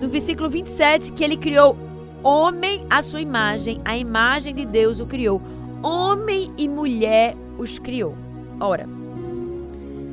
no 0.00 0.08
versículo 0.08 0.50
27 0.50 1.12
que 1.12 1.24
ele 1.24 1.36
criou 1.36 1.76
homem 2.22 2.80
à 2.88 3.02
sua 3.02 3.20
imagem, 3.20 3.80
a 3.84 3.96
imagem 3.96 4.54
de 4.54 4.64
Deus 4.64 4.98
o 4.98 5.06
criou. 5.06 5.40
Homem 5.82 6.50
e 6.56 6.66
mulher 6.66 7.36
os 7.58 7.78
criou. 7.78 8.16
Ora, 8.58 8.88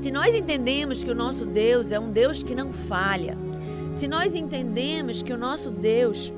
se 0.02 0.10
nós 0.10 0.34
entendemos 0.34 1.04
que 1.04 1.12
o 1.12 1.16
nosso 1.16 1.46
Deus 1.46 1.92
é 1.92 2.00
um 2.00 2.10
Deus 2.10 2.42
que 2.42 2.56
não 2.56 2.74
falha, 2.74 3.38
se 3.96 4.08
nós 4.08 4.34
entendemos 4.34 5.22
que 5.22 5.32
o 5.32 5.38
nosso 5.38 5.70
Deus 5.70 6.34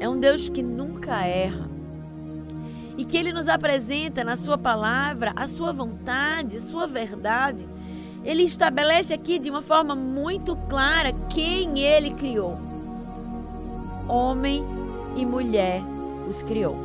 é 0.00 0.08
um 0.08 0.18
Deus 0.18 0.48
que 0.48 0.64
nunca 0.64 1.24
erra, 1.24 1.70
e 2.98 3.04
que 3.04 3.16
ele 3.16 3.32
nos 3.32 3.48
apresenta 3.48 4.24
na 4.24 4.34
sua 4.34 4.58
palavra 4.58 5.32
a 5.36 5.46
sua 5.46 5.72
vontade, 5.72 6.56
a 6.56 6.60
sua 6.60 6.88
verdade, 6.88 7.68
ele 8.24 8.42
estabelece 8.42 9.14
aqui 9.14 9.38
de 9.38 9.48
uma 9.48 9.62
forma 9.62 9.94
muito 9.94 10.56
clara 10.68 11.12
quem 11.30 11.78
ele 11.78 12.10
criou. 12.10 12.58
Homem 14.08 14.64
e 15.16 15.24
mulher 15.24 15.80
os 16.28 16.42
criou. 16.42 16.76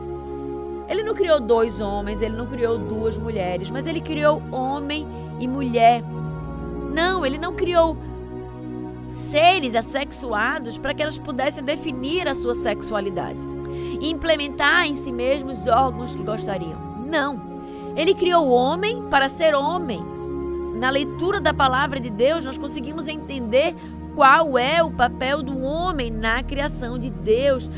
Ele 0.88 1.04
não 1.04 1.14
criou 1.14 1.40
dois 1.40 1.82
homens, 1.82 2.22
ele 2.22 2.38
não 2.38 2.46
criou 2.46 2.78
duas 2.78 3.18
mulheres, 3.18 3.70
mas 3.70 3.88
ele 3.88 4.00
criou 4.00 4.42
homem 4.52 5.06
e 5.06 5.27
mulher. 5.46 6.02
Não, 6.94 7.26
ele 7.26 7.38
não 7.38 7.54
criou 7.54 7.98
seres 9.12 9.76
assexuados 9.76 10.78
para 10.78 10.94
que 10.94 11.02
elas 11.02 11.20
pudessem 11.20 11.64
definir 11.64 12.28
a 12.28 12.36
sua 12.36 12.54
sexualidade 12.54 13.46
e 14.00 14.10
implementar 14.10 14.86
em 14.86 14.96
si 14.96 15.12
mesmos 15.12 15.62
os 15.62 15.68
órgãos 15.68 16.16
que 16.16 16.24
gostariam. 16.24 16.80
Não. 17.06 17.58
Ele 17.96 18.14
criou 18.14 18.48
o 18.48 18.52
homem 18.52 19.04
para 19.10 19.28
ser 19.28 19.56
homem. 19.56 20.00
Na 20.76 20.90
leitura 20.90 21.42
da 21.42 21.54
palavra 21.54 22.00
de 22.00 22.10
Deus, 22.10 22.46
nós 22.46 22.58
conseguimos 22.58 23.08
entender 23.08 23.76
qual 24.16 24.58
é 24.58 24.84
o 24.84 24.92
papel 24.92 25.42
do 25.42 25.60
homem 25.64 26.12
na 26.12 26.44
criação 26.44 27.00
de 27.00 27.10
Deus, 27.10 27.70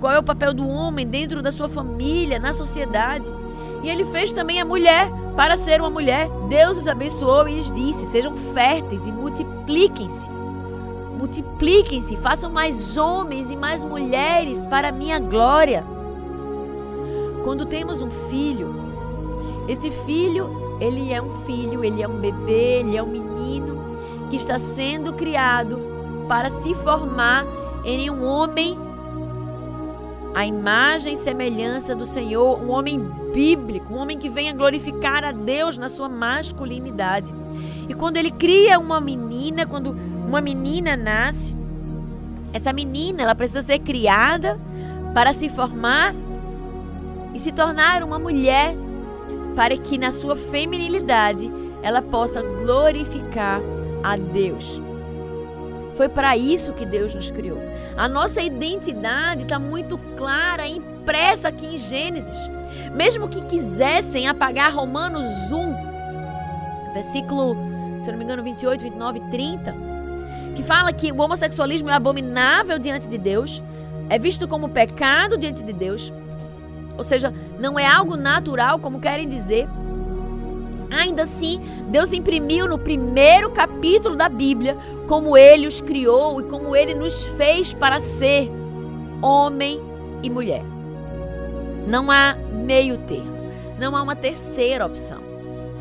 qual 0.00 0.12
é 0.12 0.18
o 0.18 0.22
papel 0.22 0.52
do 0.52 0.66
homem 0.66 1.06
dentro 1.06 1.42
da 1.42 1.52
sua 1.52 1.68
família, 1.68 2.38
na 2.38 2.52
sociedade. 2.52 3.30
E 3.82 3.88
ele 3.88 4.04
fez 4.06 4.32
também 4.32 4.60
a 4.60 4.64
mulher 4.64 5.08
para 5.38 5.56
ser 5.56 5.80
uma 5.80 5.88
mulher. 5.88 6.28
Deus 6.48 6.78
os 6.78 6.88
abençoou 6.88 7.46
e 7.46 7.54
lhes 7.54 7.70
disse: 7.70 8.06
sejam 8.06 8.34
férteis 8.52 9.06
e 9.06 9.12
multipliquem-se 9.12 10.36
multipliquem-se, 11.16 12.16
façam 12.16 12.48
mais 12.48 12.96
homens 12.96 13.50
e 13.50 13.56
mais 13.56 13.82
mulheres 13.82 14.64
para 14.64 14.88
a 14.88 14.92
minha 14.92 15.18
glória. 15.18 15.84
Quando 17.42 17.66
temos 17.66 18.00
um 18.00 18.10
filho, 18.30 18.72
esse 19.66 19.90
filho, 19.90 20.76
ele 20.80 21.12
é 21.12 21.20
um 21.20 21.44
filho, 21.44 21.84
ele 21.84 22.02
é 22.02 22.08
um 22.08 22.18
bebê, 22.18 22.78
ele 22.78 22.96
é 22.96 23.02
um 23.02 23.08
menino 23.08 23.98
que 24.30 24.36
está 24.36 24.60
sendo 24.60 25.12
criado 25.12 25.80
para 26.28 26.50
se 26.50 26.72
formar 26.72 27.44
em 27.84 28.08
um 28.08 28.24
homem 28.24 28.78
a 30.38 30.46
imagem 30.46 31.14
e 31.14 31.16
semelhança 31.16 31.96
do 31.96 32.06
Senhor, 32.06 32.62
um 32.62 32.70
homem 32.70 33.00
bíblico, 33.34 33.92
um 33.92 33.96
homem 33.96 34.16
que 34.16 34.28
venha 34.28 34.52
glorificar 34.52 35.24
a 35.24 35.32
Deus 35.32 35.76
na 35.76 35.88
sua 35.88 36.08
masculinidade. 36.08 37.34
E 37.88 37.92
quando 37.92 38.18
ele 38.18 38.30
cria 38.30 38.78
uma 38.78 39.00
menina, 39.00 39.66
quando 39.66 39.96
uma 40.28 40.40
menina 40.40 40.96
nasce, 40.96 41.56
essa 42.52 42.72
menina 42.72 43.24
ela 43.24 43.34
precisa 43.34 43.62
ser 43.62 43.80
criada 43.80 44.60
para 45.12 45.32
se 45.32 45.48
formar 45.48 46.14
e 47.34 47.38
se 47.40 47.50
tornar 47.50 48.04
uma 48.04 48.20
mulher 48.20 48.76
para 49.56 49.76
que 49.76 49.98
na 49.98 50.12
sua 50.12 50.36
feminilidade 50.36 51.50
ela 51.82 52.00
possa 52.00 52.42
glorificar 52.42 53.60
a 54.04 54.16
Deus. 54.16 54.80
Foi 55.98 56.08
para 56.08 56.36
isso 56.36 56.72
que 56.74 56.86
Deus 56.86 57.12
nos 57.12 57.28
criou. 57.28 57.58
A 57.96 58.08
nossa 58.08 58.40
identidade 58.40 59.42
está 59.42 59.58
muito 59.58 59.98
clara, 60.16 60.64
impressa 60.64 61.48
aqui 61.48 61.66
em 61.66 61.76
Gênesis. 61.76 62.48
Mesmo 62.94 63.28
que 63.28 63.40
quisessem 63.40 64.28
apagar 64.28 64.72
Romanos 64.72 65.26
1, 65.50 66.92
versículo, 66.94 67.56
se 68.04 68.12
não 68.12 68.16
me 68.16 68.22
engano, 68.22 68.44
28, 68.44 68.80
29 68.80 69.18
e 69.18 69.30
30, 69.32 69.74
que 70.54 70.62
fala 70.62 70.92
que 70.92 71.10
o 71.10 71.20
homossexualismo 71.20 71.90
é 71.90 71.94
abominável 71.94 72.78
diante 72.78 73.08
de 73.08 73.18
Deus, 73.18 73.60
é 74.08 74.20
visto 74.20 74.46
como 74.46 74.68
pecado 74.68 75.36
diante 75.36 75.64
de 75.64 75.72
Deus, 75.72 76.12
ou 76.96 77.02
seja, 77.02 77.34
não 77.58 77.76
é 77.76 77.88
algo 77.88 78.16
natural, 78.16 78.78
como 78.78 79.00
querem 79.00 79.28
dizer. 79.28 79.68
Ainda 80.90 81.22
assim, 81.24 81.60
Deus 81.88 82.12
imprimiu 82.12 82.66
no 82.66 82.78
primeiro 82.78 83.50
capítulo 83.50 84.16
da 84.16 84.28
Bíblia 84.28 84.76
como 85.06 85.36
ele 85.36 85.66
os 85.66 85.80
criou 85.80 86.40
e 86.40 86.44
como 86.44 86.74
ele 86.74 86.94
nos 86.94 87.24
fez 87.36 87.74
para 87.74 88.00
ser 88.00 88.50
homem 89.20 89.80
e 90.22 90.30
mulher. 90.30 90.62
Não 91.86 92.10
há 92.10 92.36
meio 92.66 92.98
termo, 92.98 93.36
não 93.78 93.94
há 93.96 94.02
uma 94.02 94.16
terceira 94.16 94.86
opção. 94.86 95.18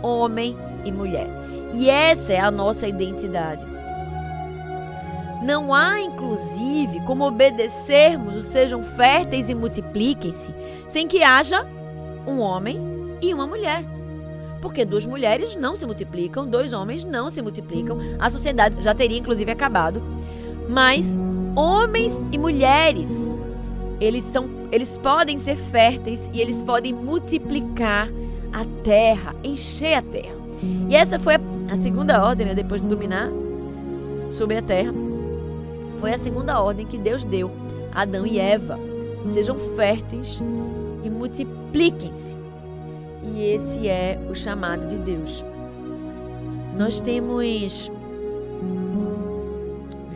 Homem 0.01 0.55
e 0.85 0.91
mulher. 0.91 1.27
E 1.73 1.89
essa 1.89 2.33
é 2.33 2.39
a 2.39 2.51
nossa 2.51 2.87
identidade. 2.87 3.65
Não 5.43 5.73
há, 5.73 5.99
inclusive, 6.01 6.99
como 7.01 7.25
obedecermos 7.25 8.35
o 8.35 8.41
sejam 8.41 8.83
férteis 8.83 9.49
e 9.49 9.55
multipliquem-se, 9.55 10.53
sem 10.87 11.07
que 11.07 11.23
haja 11.23 11.65
um 12.25 12.39
homem 12.39 12.79
e 13.21 13.33
uma 13.33 13.47
mulher. 13.47 13.83
Porque 14.67 14.84
duas 14.84 15.06
mulheres 15.06 15.56
não 15.56 15.77
se 15.77 15.86
multiplicam, 15.86 16.45
dois 16.45 16.73
homens 16.73 17.06
não 17.06 17.32
se 17.32 17.41
multiplicam, 17.41 17.97
a 18.19 18.30
sociedade 18.30 18.84
já 18.84 18.93
teria 18.93 19.17
inclusive 19.17 19.49
acabado. 19.49 20.03
Mas 20.67 21.17
homens 21.56 22.21
e 22.34 22.38
mulheres, 22.38 23.10
eles 24.01 24.25
são, 24.25 24.45
eles 24.69 24.97
podem 24.97 25.39
ser 25.39 25.56
férteis 25.56 26.30
e 26.34 26.41
eles 26.41 26.62
podem 26.62 26.91
multiplicar 26.91 28.10
a 28.51 28.65
terra, 28.84 29.34
encher 29.41 29.93
a 29.93 30.01
terra. 30.01 30.36
E 30.89 30.97
essa 30.97 31.17
foi 31.17 31.36
a, 31.36 31.77
segunda 31.77 32.21
ordem, 32.21 32.47
né, 32.47 32.53
depois 32.53 32.82
de 32.82 32.89
dominar 32.89 33.32
sobre 34.30 34.58
a 34.58 34.62
terra 34.62 34.91
foi 36.01 36.12
a 36.12 36.17
segunda 36.17 36.62
ordem 36.62 36.86
que 36.86 36.97
Deus 36.97 37.23
deu 37.23 37.49
a 37.93 38.01
Adão 38.01 38.27
e 38.27 38.38
Eva. 38.38 38.77
Sejam 39.27 39.58
férteis 39.77 40.41
e 41.06 41.10
multipliquem-se. 41.10 42.46
E 43.33 43.43
esse 43.43 43.87
é 43.87 44.19
o 44.29 44.35
chamado 44.35 44.87
de 44.87 44.97
Deus. 44.97 45.43
Nós 46.77 46.99
temos 46.99 47.91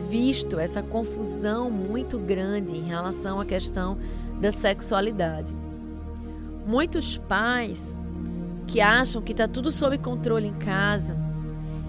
visto 0.08 0.58
essa 0.58 0.82
confusão 0.82 1.70
muito 1.70 2.18
grande 2.18 2.76
em 2.76 2.84
relação 2.84 3.40
à 3.40 3.46
questão 3.46 3.96
da 4.40 4.52
sexualidade. 4.52 5.54
Muitos 6.66 7.16
pais 7.16 7.96
que 8.66 8.80
acham 8.80 9.22
que 9.22 9.32
está 9.32 9.48
tudo 9.48 9.72
sob 9.72 9.96
controle 9.98 10.48
em 10.48 10.54
casa 10.54 11.16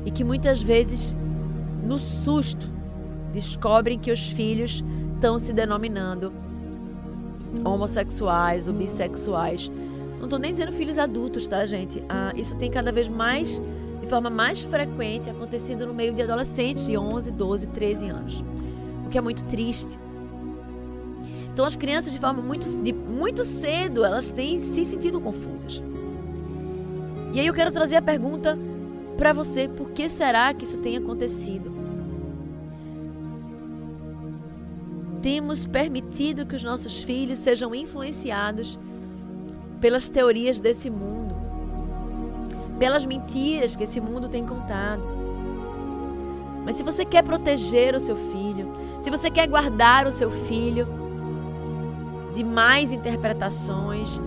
e 0.05 0.11
que 0.11 0.23
muitas 0.23 0.61
vezes, 0.61 1.15
no 1.83 1.99
susto, 1.99 2.69
descobrem 3.33 3.99
que 3.99 4.11
os 4.11 4.29
filhos 4.29 4.83
estão 5.15 5.37
se 5.37 5.53
denominando 5.53 6.31
homossexuais 7.63 8.67
ou 8.67 8.73
bissexuais. 8.73 9.71
Não 10.23 10.27
estou 10.27 10.39
nem 10.39 10.53
dizendo 10.53 10.71
filhos 10.71 10.97
adultos, 10.97 11.49
tá, 11.49 11.65
gente? 11.65 12.01
Ah, 12.07 12.31
isso 12.33 12.55
tem 12.55 12.71
cada 12.71 12.93
vez 12.93 13.09
mais, 13.09 13.61
de 13.99 14.07
forma 14.07 14.29
mais 14.29 14.61
frequente, 14.61 15.29
acontecido 15.29 15.85
no 15.85 15.93
meio 15.93 16.13
de 16.13 16.21
adolescentes 16.21 16.85
de 16.85 16.97
11, 16.97 17.29
12, 17.29 17.67
13 17.67 18.07
anos. 18.07 18.43
O 19.05 19.09
que 19.09 19.17
é 19.17 19.21
muito 19.21 19.43
triste. 19.43 19.99
Então, 21.51 21.65
as 21.65 21.75
crianças, 21.75 22.09
de 22.09 22.19
forma 22.19 22.41
muito, 22.41 22.65
de, 22.81 22.93
muito 22.93 23.43
cedo, 23.43 24.05
elas 24.05 24.31
têm 24.31 24.59
se 24.59 24.85
sentido 24.85 25.19
confusas. 25.19 25.83
E 27.33 27.41
aí 27.41 27.45
eu 27.45 27.53
quero 27.53 27.69
trazer 27.69 27.97
a 27.97 28.01
pergunta 28.01 28.57
para 29.17 29.33
você: 29.33 29.67
por 29.67 29.91
que 29.91 30.07
será 30.07 30.53
que 30.53 30.63
isso 30.63 30.77
tem 30.77 30.95
acontecido? 30.95 31.83
temos 35.21 35.65
permitido 35.65 36.45
que 36.45 36.53
os 36.53 36.63
nossos 36.63 37.01
filhos 37.01 37.39
sejam 37.39 37.73
influenciados 37.73 38.77
pelas 39.83 40.07
teorias 40.07 40.61
desse 40.61 40.89
mundo, 40.89 41.35
pelas 42.79 43.05
mentiras 43.05 43.75
que 43.75 43.83
esse 43.83 43.99
mundo 43.99 44.29
tem 44.29 44.45
contado. 44.45 45.03
Mas 46.63 46.75
se 46.75 46.83
você 46.83 47.03
quer 47.03 47.21
proteger 47.21 47.93
o 47.93 47.99
seu 47.99 48.15
filho, 48.15 48.73
se 49.01 49.09
você 49.09 49.29
quer 49.29 49.45
guardar 49.45 50.07
o 50.07 50.11
seu 50.13 50.31
filho 50.31 50.87
de 52.33 52.45
mais 52.45 52.93
interpretações, 52.93 54.21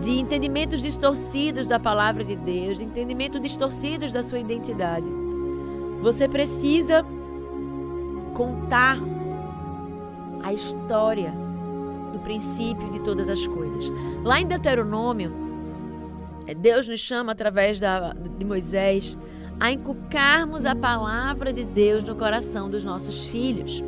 de 0.00 0.18
entendimentos 0.18 0.80
distorcidos 0.80 1.66
da 1.66 1.78
palavra 1.78 2.24
de 2.24 2.34
Deus, 2.34 2.78
de 2.78 2.84
entendimentos 2.84 3.38
distorcidos 3.38 4.14
da 4.14 4.22
sua 4.22 4.38
identidade, 4.38 5.10
você 6.00 6.26
precisa 6.26 7.04
contar 8.32 8.96
a 10.42 10.54
história 10.54 11.41
do 12.12 12.18
princípio 12.20 12.90
de 12.90 13.00
todas 13.00 13.28
as 13.28 13.46
coisas. 13.46 13.90
Lá 14.22 14.40
em 14.40 14.46
Deuteronômio, 14.46 15.32
É, 16.44 16.54
Deus 16.54 16.88
nos 16.88 16.98
chama 16.98 17.30
através 17.30 17.78
da, 17.78 18.12
de 18.36 18.44
Moisés 18.44 19.16
a 19.60 19.70
inculcarmos 19.70 20.66
a 20.66 20.74
palavra 20.74 21.52
de 21.52 21.62
Deus 21.62 22.02
no 22.02 22.16
coração 22.16 22.68
dos 22.68 22.82
nossos 22.82 23.24
filhos. 23.26 23.80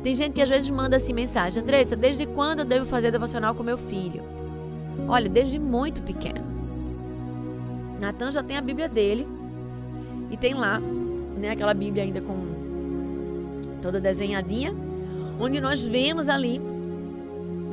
Tem 0.00 0.14
gente 0.14 0.34
que 0.34 0.42
às 0.42 0.48
vezes 0.48 0.70
manda 0.70 0.96
assim 0.96 1.12
mensagem: 1.12 1.60
Andressa, 1.60 1.96
desde 1.96 2.26
quando 2.26 2.60
eu 2.60 2.64
devo 2.64 2.86
fazer 2.86 3.10
devocional 3.10 3.56
com 3.56 3.64
meu 3.64 3.76
filho? 3.76 4.22
Olha, 5.08 5.28
desde 5.28 5.58
muito 5.58 6.00
pequeno. 6.02 6.46
Natan 8.00 8.30
já 8.30 8.42
tem 8.42 8.56
a 8.56 8.60
Bíblia 8.60 8.88
dele 8.88 9.26
e 10.30 10.36
tem 10.36 10.54
lá, 10.54 10.78
né, 11.36 11.50
aquela 11.50 11.74
Bíblia 11.74 12.04
ainda 12.04 12.20
com 12.20 12.36
toda 13.82 14.00
desenhadinha, 14.00 14.72
onde 15.40 15.60
nós 15.60 15.84
vemos 15.84 16.28
ali 16.28 16.60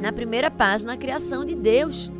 na 0.05 0.13
primeira 0.13 0.51
página 0.51 0.93
a 0.93 0.97
criação 0.97 1.43
de 1.43 1.55
Deus. 1.55 2.11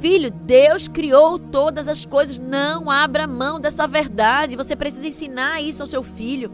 Filho, 0.00 0.30
Deus 0.30 0.86
criou 0.86 1.38
todas 1.38 1.88
as 1.88 2.04
coisas. 2.04 2.38
Não 2.38 2.90
abra 2.90 3.26
mão 3.26 3.58
dessa 3.58 3.86
verdade. 3.86 4.54
Você 4.54 4.76
precisa 4.76 5.08
ensinar 5.08 5.62
isso 5.62 5.82
ao 5.82 5.86
seu 5.86 6.02
filho. 6.02 6.52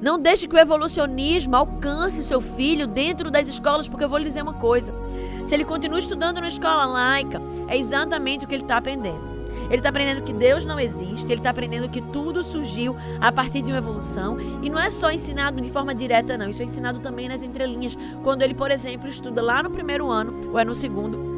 Não 0.00 0.20
deixe 0.20 0.46
que 0.46 0.54
o 0.54 0.58
evolucionismo 0.58 1.56
alcance 1.56 2.20
o 2.20 2.24
seu 2.24 2.40
filho 2.40 2.86
dentro 2.86 3.28
das 3.28 3.48
escolas, 3.48 3.88
porque 3.88 4.04
eu 4.04 4.08
vou 4.08 4.18
lhe 4.18 4.24
dizer 4.24 4.42
uma 4.42 4.54
coisa. 4.54 4.94
Se 5.44 5.52
ele 5.52 5.64
continua 5.64 5.98
estudando 5.98 6.40
na 6.40 6.46
escola 6.46 6.86
laica, 6.86 7.42
é 7.66 7.76
exatamente 7.76 8.44
o 8.44 8.48
que 8.48 8.54
ele 8.54 8.62
está 8.62 8.76
aprendendo. 8.76 9.39
Ele 9.70 9.78
está 9.78 9.88
aprendendo 9.88 10.22
que 10.22 10.32
Deus 10.32 10.66
não 10.66 10.78
existe, 10.80 11.26
ele 11.26 11.40
está 11.40 11.50
aprendendo 11.50 11.88
que 11.88 12.02
tudo 12.02 12.42
surgiu 12.42 12.96
a 13.20 13.30
partir 13.30 13.62
de 13.62 13.70
uma 13.70 13.78
evolução. 13.78 14.36
E 14.62 14.68
não 14.68 14.80
é 14.80 14.90
só 14.90 15.12
ensinado 15.12 15.60
de 15.60 15.70
forma 15.70 15.94
direta, 15.94 16.36
não. 16.36 16.50
Isso 16.50 16.60
é 16.60 16.64
ensinado 16.64 16.98
também 16.98 17.28
nas 17.28 17.42
entrelinhas. 17.42 17.96
Quando 18.24 18.42
ele, 18.42 18.52
por 18.52 18.72
exemplo, 18.72 19.08
estuda 19.08 19.40
lá 19.40 19.62
no 19.62 19.70
primeiro 19.70 20.10
ano, 20.10 20.50
ou 20.50 20.58
é 20.58 20.64
no 20.64 20.74
segundo, 20.74 21.30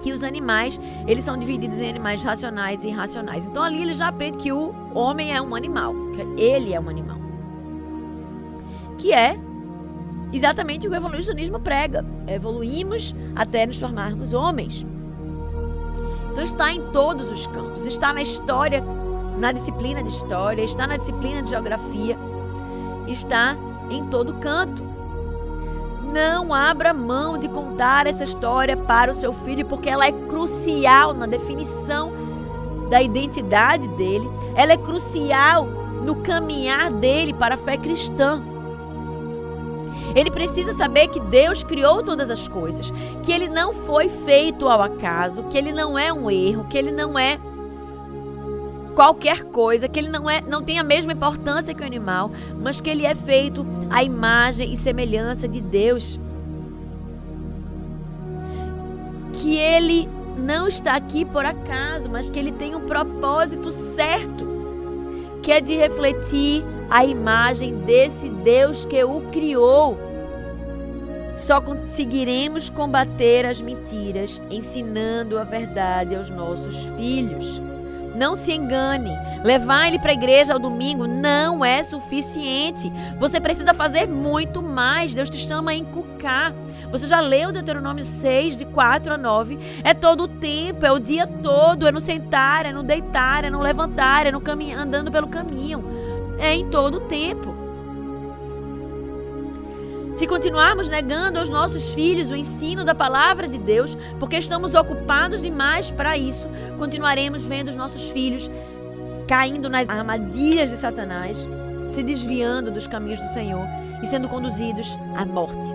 que 0.00 0.12
os 0.12 0.22
animais, 0.22 0.78
eles 1.06 1.24
são 1.24 1.36
divididos 1.36 1.80
em 1.80 1.88
animais 1.88 2.22
racionais 2.22 2.84
e 2.84 2.88
irracionais. 2.88 3.46
Então 3.46 3.62
ali 3.62 3.80
ele 3.80 3.94
já 3.94 4.08
aprende 4.08 4.36
que 4.36 4.52
o 4.52 4.74
homem 4.94 5.34
é 5.34 5.40
um 5.40 5.54
animal, 5.54 5.94
que 6.14 6.42
ele 6.42 6.74
é 6.74 6.78
um 6.78 6.88
animal. 6.90 7.18
Que 8.98 9.14
é 9.14 9.38
exatamente 10.30 10.86
o 10.86 10.90
que 10.90 10.96
o 10.96 10.98
evolucionismo 10.98 11.58
prega. 11.58 12.04
Evoluímos 12.26 13.14
até 13.34 13.66
nos 13.66 13.80
formarmos 13.80 14.34
homens. 14.34 14.86
Então 16.36 16.44
está 16.44 16.70
em 16.70 16.82
todos 16.90 17.30
os 17.30 17.46
campos, 17.46 17.86
está 17.86 18.12
na 18.12 18.20
história, 18.20 18.84
na 19.38 19.52
disciplina 19.52 20.02
de 20.02 20.10
história, 20.10 20.62
está 20.62 20.86
na 20.86 20.98
disciplina 20.98 21.42
de 21.42 21.48
geografia, 21.48 22.14
está 23.08 23.56
em 23.88 24.04
todo 24.08 24.34
canto. 24.34 24.82
Não 26.12 26.52
abra 26.52 26.92
mão 26.92 27.38
de 27.38 27.48
contar 27.48 28.06
essa 28.06 28.22
história 28.22 28.76
para 28.76 29.12
o 29.12 29.14
seu 29.14 29.32
filho, 29.32 29.64
porque 29.64 29.88
ela 29.88 30.04
é 30.04 30.12
crucial 30.12 31.14
na 31.14 31.24
definição 31.24 32.12
da 32.90 33.00
identidade 33.00 33.88
dele, 33.88 34.28
ela 34.54 34.72
é 34.72 34.76
crucial 34.76 35.64
no 36.04 36.16
caminhar 36.16 36.92
dele 36.92 37.32
para 37.32 37.54
a 37.54 37.58
fé 37.58 37.78
cristã. 37.78 38.42
Ele 40.16 40.30
precisa 40.30 40.72
saber 40.72 41.08
que 41.08 41.20
Deus 41.20 41.62
criou 41.62 42.02
todas 42.02 42.30
as 42.30 42.48
coisas, 42.48 42.90
que 43.22 43.30
ele 43.30 43.48
não 43.48 43.74
foi 43.74 44.08
feito 44.08 44.66
ao 44.66 44.80
acaso, 44.80 45.44
que 45.44 45.58
ele 45.58 45.72
não 45.72 45.98
é 45.98 46.10
um 46.10 46.30
erro, 46.30 46.64
que 46.70 46.78
ele 46.78 46.90
não 46.90 47.18
é 47.18 47.38
qualquer 48.94 49.44
coisa, 49.44 49.86
que 49.86 50.00
ele 50.00 50.08
não 50.08 50.28
é 50.28 50.40
não 50.40 50.62
tem 50.62 50.78
a 50.78 50.82
mesma 50.82 51.12
importância 51.12 51.74
que 51.74 51.82
o 51.82 51.86
animal, 51.86 52.30
mas 52.58 52.80
que 52.80 52.88
ele 52.88 53.04
é 53.04 53.14
feito 53.14 53.64
à 53.90 54.02
imagem 54.02 54.72
e 54.72 54.76
semelhança 54.76 55.46
de 55.46 55.60
Deus. 55.60 56.18
Que 59.34 59.58
ele 59.58 60.08
não 60.38 60.66
está 60.66 60.96
aqui 60.96 61.26
por 61.26 61.44
acaso, 61.44 62.08
mas 62.08 62.30
que 62.30 62.38
ele 62.38 62.52
tem 62.52 62.74
um 62.74 62.86
propósito 62.86 63.70
certo, 63.70 64.46
que 65.42 65.52
é 65.52 65.60
de 65.60 65.76
refletir 65.76 66.64
a 66.88 67.04
imagem 67.04 67.74
desse 67.80 68.30
Deus 68.30 68.86
que 68.86 69.04
o 69.04 69.20
criou. 69.30 70.05
Só 71.36 71.60
conseguiremos 71.60 72.70
combater 72.70 73.44
as 73.44 73.60
mentiras 73.60 74.40
ensinando 74.50 75.38
a 75.38 75.44
verdade 75.44 76.16
aos 76.16 76.30
nossos 76.30 76.74
filhos. 76.96 77.60
Não 78.16 78.34
se 78.34 78.52
engane. 78.52 79.10
Levar 79.44 79.88
ele 79.88 79.98
para 79.98 80.10
a 80.10 80.14
igreja 80.14 80.54
ao 80.54 80.58
domingo 80.58 81.06
não 81.06 81.62
é 81.62 81.84
suficiente. 81.84 82.90
Você 83.18 83.38
precisa 83.38 83.74
fazer 83.74 84.08
muito 84.08 84.62
mais. 84.62 85.12
Deus 85.12 85.28
te 85.28 85.36
chama 85.36 85.72
a 85.72 85.74
encucar. 85.74 86.54
Você 86.90 87.06
já 87.06 87.20
leu 87.20 87.52
Deuteronômio 87.52 88.02
6, 88.02 88.56
de 88.56 88.64
4 88.64 89.12
a 89.12 89.18
9? 89.18 89.58
É 89.84 89.92
todo 89.92 90.24
o 90.24 90.28
tempo, 90.28 90.86
é 90.86 90.92
o 90.92 90.98
dia 90.98 91.26
todo, 91.26 91.86
é 91.86 91.92
no 91.92 92.00
sentar, 92.00 92.64
é 92.64 92.72
no 92.72 92.82
deitar, 92.82 93.44
é 93.44 93.50
no 93.50 93.60
levantar, 93.60 94.24
é 94.24 94.32
no 94.32 94.40
caminho, 94.40 94.78
andando 94.78 95.10
pelo 95.10 95.28
caminho. 95.28 95.84
É 96.38 96.54
em 96.54 96.70
todo 96.70 96.96
o 96.96 97.00
tempo. 97.00 97.55
Se 100.16 100.26
continuarmos 100.26 100.88
negando 100.88 101.38
aos 101.38 101.50
nossos 101.50 101.90
filhos 101.90 102.30
o 102.30 102.36
ensino 102.36 102.86
da 102.86 102.94
palavra 102.94 103.46
de 103.46 103.58
Deus, 103.58 103.98
porque 104.18 104.38
estamos 104.38 104.74
ocupados 104.74 105.42
demais 105.42 105.90
para 105.90 106.16
isso, 106.16 106.48
continuaremos 106.78 107.44
vendo 107.44 107.68
os 107.68 107.76
nossos 107.76 108.08
filhos 108.08 108.50
caindo 109.28 109.68
nas 109.68 109.86
armadilhas 109.86 110.70
de 110.70 110.78
Satanás, 110.78 111.46
se 111.90 112.02
desviando 112.02 112.70
dos 112.70 112.86
caminhos 112.86 113.20
do 113.20 113.28
Senhor 113.28 113.66
e 114.02 114.06
sendo 114.06 114.26
conduzidos 114.26 114.96
à 115.14 115.26
morte. 115.26 115.70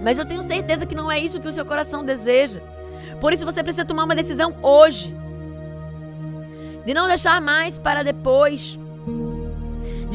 Mas 0.00 0.16
eu 0.16 0.24
tenho 0.24 0.42
certeza 0.44 0.86
que 0.86 0.94
não 0.94 1.10
é 1.10 1.18
isso 1.18 1.40
que 1.40 1.48
o 1.48 1.52
seu 1.52 1.66
coração 1.66 2.04
deseja. 2.04 2.60
Por 3.20 3.32
isso 3.32 3.44
você 3.44 3.60
precisa 3.60 3.84
tomar 3.84 4.04
uma 4.04 4.14
decisão 4.14 4.54
hoje. 4.62 5.12
De 6.86 6.94
não 6.94 7.08
deixar 7.08 7.40
mais 7.40 7.76
para 7.76 8.04
depois 8.04 8.78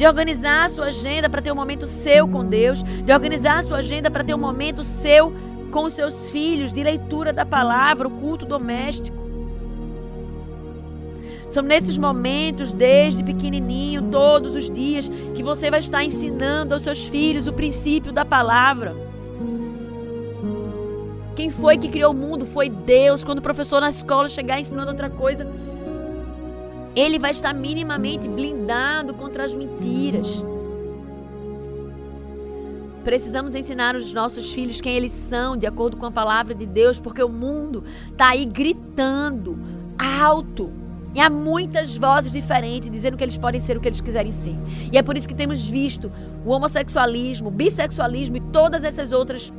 de 0.00 0.06
organizar 0.06 0.64
a 0.64 0.68
sua 0.70 0.86
agenda 0.86 1.28
para 1.28 1.42
ter 1.42 1.52
um 1.52 1.54
momento 1.54 1.86
seu 1.86 2.26
com 2.26 2.42
Deus, 2.42 2.82
de 2.82 3.12
organizar 3.12 3.58
a 3.58 3.62
sua 3.62 3.76
agenda 3.80 4.10
para 4.10 4.24
ter 4.24 4.34
um 4.34 4.38
momento 4.38 4.82
seu 4.82 5.30
com 5.70 5.90
seus 5.90 6.26
filhos, 6.30 6.72
de 6.72 6.82
leitura 6.82 7.34
da 7.34 7.44
palavra, 7.44 8.08
o 8.08 8.10
culto 8.10 8.46
doméstico. 8.46 9.18
São 11.50 11.62
nesses 11.62 11.98
momentos, 11.98 12.72
desde 12.72 13.22
pequenininho, 13.22 14.04
todos 14.04 14.56
os 14.56 14.70
dias, 14.70 15.10
que 15.34 15.42
você 15.42 15.70
vai 15.70 15.80
estar 15.80 16.02
ensinando 16.02 16.72
aos 16.72 16.82
seus 16.82 17.06
filhos 17.06 17.46
o 17.46 17.52
princípio 17.52 18.10
da 18.10 18.24
palavra. 18.24 18.96
Quem 21.36 21.50
foi 21.50 21.76
que 21.76 21.90
criou 21.90 22.12
o 22.12 22.16
mundo? 22.16 22.46
Foi 22.46 22.70
Deus. 22.70 23.22
Quando 23.22 23.40
o 23.40 23.42
professor 23.42 23.82
na 23.82 23.90
escola 23.90 24.30
chegar 24.30 24.58
ensinando 24.58 24.92
outra 24.92 25.10
coisa, 25.10 25.46
ele 26.94 27.18
vai 27.18 27.30
estar 27.30 27.54
minimamente 27.54 28.28
blindado 28.28 29.14
contra 29.14 29.44
as 29.44 29.54
mentiras. 29.54 30.44
Precisamos 33.04 33.54
ensinar 33.54 33.96
os 33.96 34.12
nossos 34.12 34.52
filhos 34.52 34.80
quem 34.80 34.94
eles 34.94 35.12
são, 35.12 35.56
de 35.56 35.66
acordo 35.66 35.96
com 35.96 36.06
a 36.06 36.10
palavra 36.10 36.54
de 36.54 36.66
Deus, 36.66 37.00
porque 37.00 37.22
o 37.22 37.28
mundo 37.28 37.82
está 38.08 38.30
aí 38.30 38.44
gritando 38.44 39.58
alto. 39.98 40.70
E 41.14 41.20
há 41.20 41.28
muitas 41.28 41.96
vozes 41.96 42.30
diferentes 42.30 42.90
dizendo 42.90 43.16
que 43.16 43.24
eles 43.24 43.36
podem 43.36 43.60
ser 43.60 43.76
o 43.76 43.80
que 43.80 43.88
eles 43.88 44.00
quiserem 44.00 44.30
ser. 44.30 44.54
E 44.92 44.98
é 44.98 45.02
por 45.02 45.16
isso 45.16 45.26
que 45.26 45.34
temos 45.34 45.66
visto 45.66 46.12
o 46.44 46.50
homossexualismo, 46.50 47.48
o 47.48 47.50
bissexualismo 47.50 48.36
e 48.36 48.40
todas 48.40 48.84
essas 48.84 49.12
outras 49.12 49.52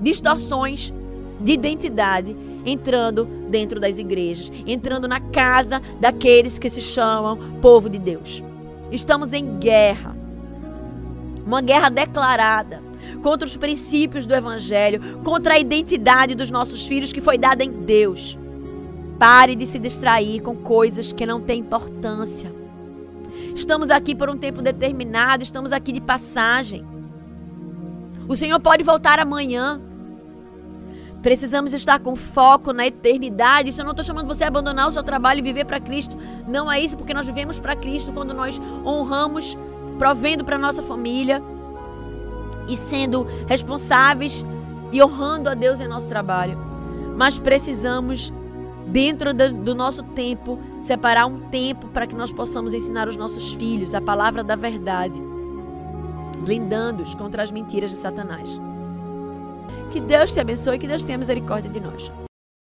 distorções 0.00 0.92
de 1.40 1.52
identidade 1.52 2.36
entrando 2.64 3.24
dentro 3.48 3.80
das 3.80 3.98
igrejas, 3.98 4.52
entrando 4.66 5.08
na 5.08 5.20
casa 5.20 5.80
daqueles 6.00 6.58
que 6.58 6.68
se 6.68 6.80
chamam 6.80 7.36
povo 7.60 7.88
de 7.88 7.98
Deus. 7.98 8.42
Estamos 8.90 9.32
em 9.32 9.58
guerra. 9.58 10.16
Uma 11.46 11.60
guerra 11.60 11.88
declarada 11.88 12.82
contra 13.22 13.46
os 13.46 13.56
princípios 13.56 14.26
do 14.26 14.34
evangelho, 14.34 15.00
contra 15.24 15.54
a 15.54 15.58
identidade 15.58 16.34
dos 16.34 16.50
nossos 16.50 16.86
filhos 16.86 17.12
que 17.12 17.20
foi 17.20 17.38
dada 17.38 17.64
em 17.64 17.70
Deus. 17.70 18.36
Pare 19.18 19.54
de 19.54 19.66
se 19.66 19.78
distrair 19.78 20.40
com 20.40 20.54
coisas 20.54 21.12
que 21.12 21.26
não 21.26 21.40
têm 21.40 21.60
importância. 21.60 22.52
Estamos 23.54 23.90
aqui 23.90 24.14
por 24.14 24.28
um 24.30 24.36
tempo 24.36 24.62
determinado, 24.62 25.42
estamos 25.42 25.72
aqui 25.72 25.92
de 25.92 26.00
passagem. 26.00 26.84
O 28.28 28.36
Senhor 28.36 28.60
pode 28.60 28.84
voltar 28.84 29.18
amanhã. 29.18 29.80
Precisamos 31.28 31.74
estar 31.74 31.98
com 31.98 32.16
foco 32.16 32.72
na 32.72 32.86
eternidade. 32.86 33.68
Isso 33.68 33.82
eu 33.82 33.84
não 33.84 33.90
estou 33.90 34.02
chamando 34.02 34.26
você 34.26 34.44
a 34.44 34.48
abandonar 34.48 34.88
o 34.88 34.92
seu 34.92 35.02
trabalho 35.02 35.40
e 35.40 35.42
viver 35.42 35.66
para 35.66 35.78
Cristo. 35.78 36.16
Não 36.46 36.72
é 36.72 36.80
isso, 36.80 36.96
porque 36.96 37.12
nós 37.12 37.26
vivemos 37.26 37.60
para 37.60 37.76
Cristo 37.76 38.12
quando 38.12 38.32
nós 38.32 38.58
honramos, 38.82 39.54
provendo 39.98 40.42
para 40.42 40.56
nossa 40.56 40.82
família 40.82 41.42
e 42.66 42.74
sendo 42.78 43.26
responsáveis 43.46 44.42
e 44.90 45.02
honrando 45.02 45.50
a 45.50 45.54
Deus 45.54 45.82
em 45.82 45.86
nosso 45.86 46.08
trabalho. 46.08 46.58
Mas 47.14 47.38
precisamos, 47.38 48.32
dentro 48.86 49.34
do 49.34 49.74
nosso 49.74 50.02
tempo, 50.02 50.58
separar 50.80 51.26
um 51.26 51.40
tempo 51.50 51.88
para 51.88 52.06
que 52.06 52.14
nós 52.14 52.32
possamos 52.32 52.72
ensinar 52.72 53.06
os 53.06 53.18
nossos 53.18 53.52
filhos 53.52 53.94
a 53.94 54.00
palavra 54.00 54.42
da 54.42 54.56
verdade, 54.56 55.22
blindando-os 56.38 57.14
contra 57.14 57.42
as 57.42 57.50
mentiras 57.50 57.90
de 57.90 57.98
Satanás. 57.98 58.58
Que 59.90 60.00
Deus 60.00 60.32
te 60.32 60.40
abençoe 60.40 60.78
que 60.78 60.86
Deus 60.86 61.02
tenha 61.02 61.16
misericórdia 61.16 61.70
de 61.70 61.80
nós. 61.80 62.12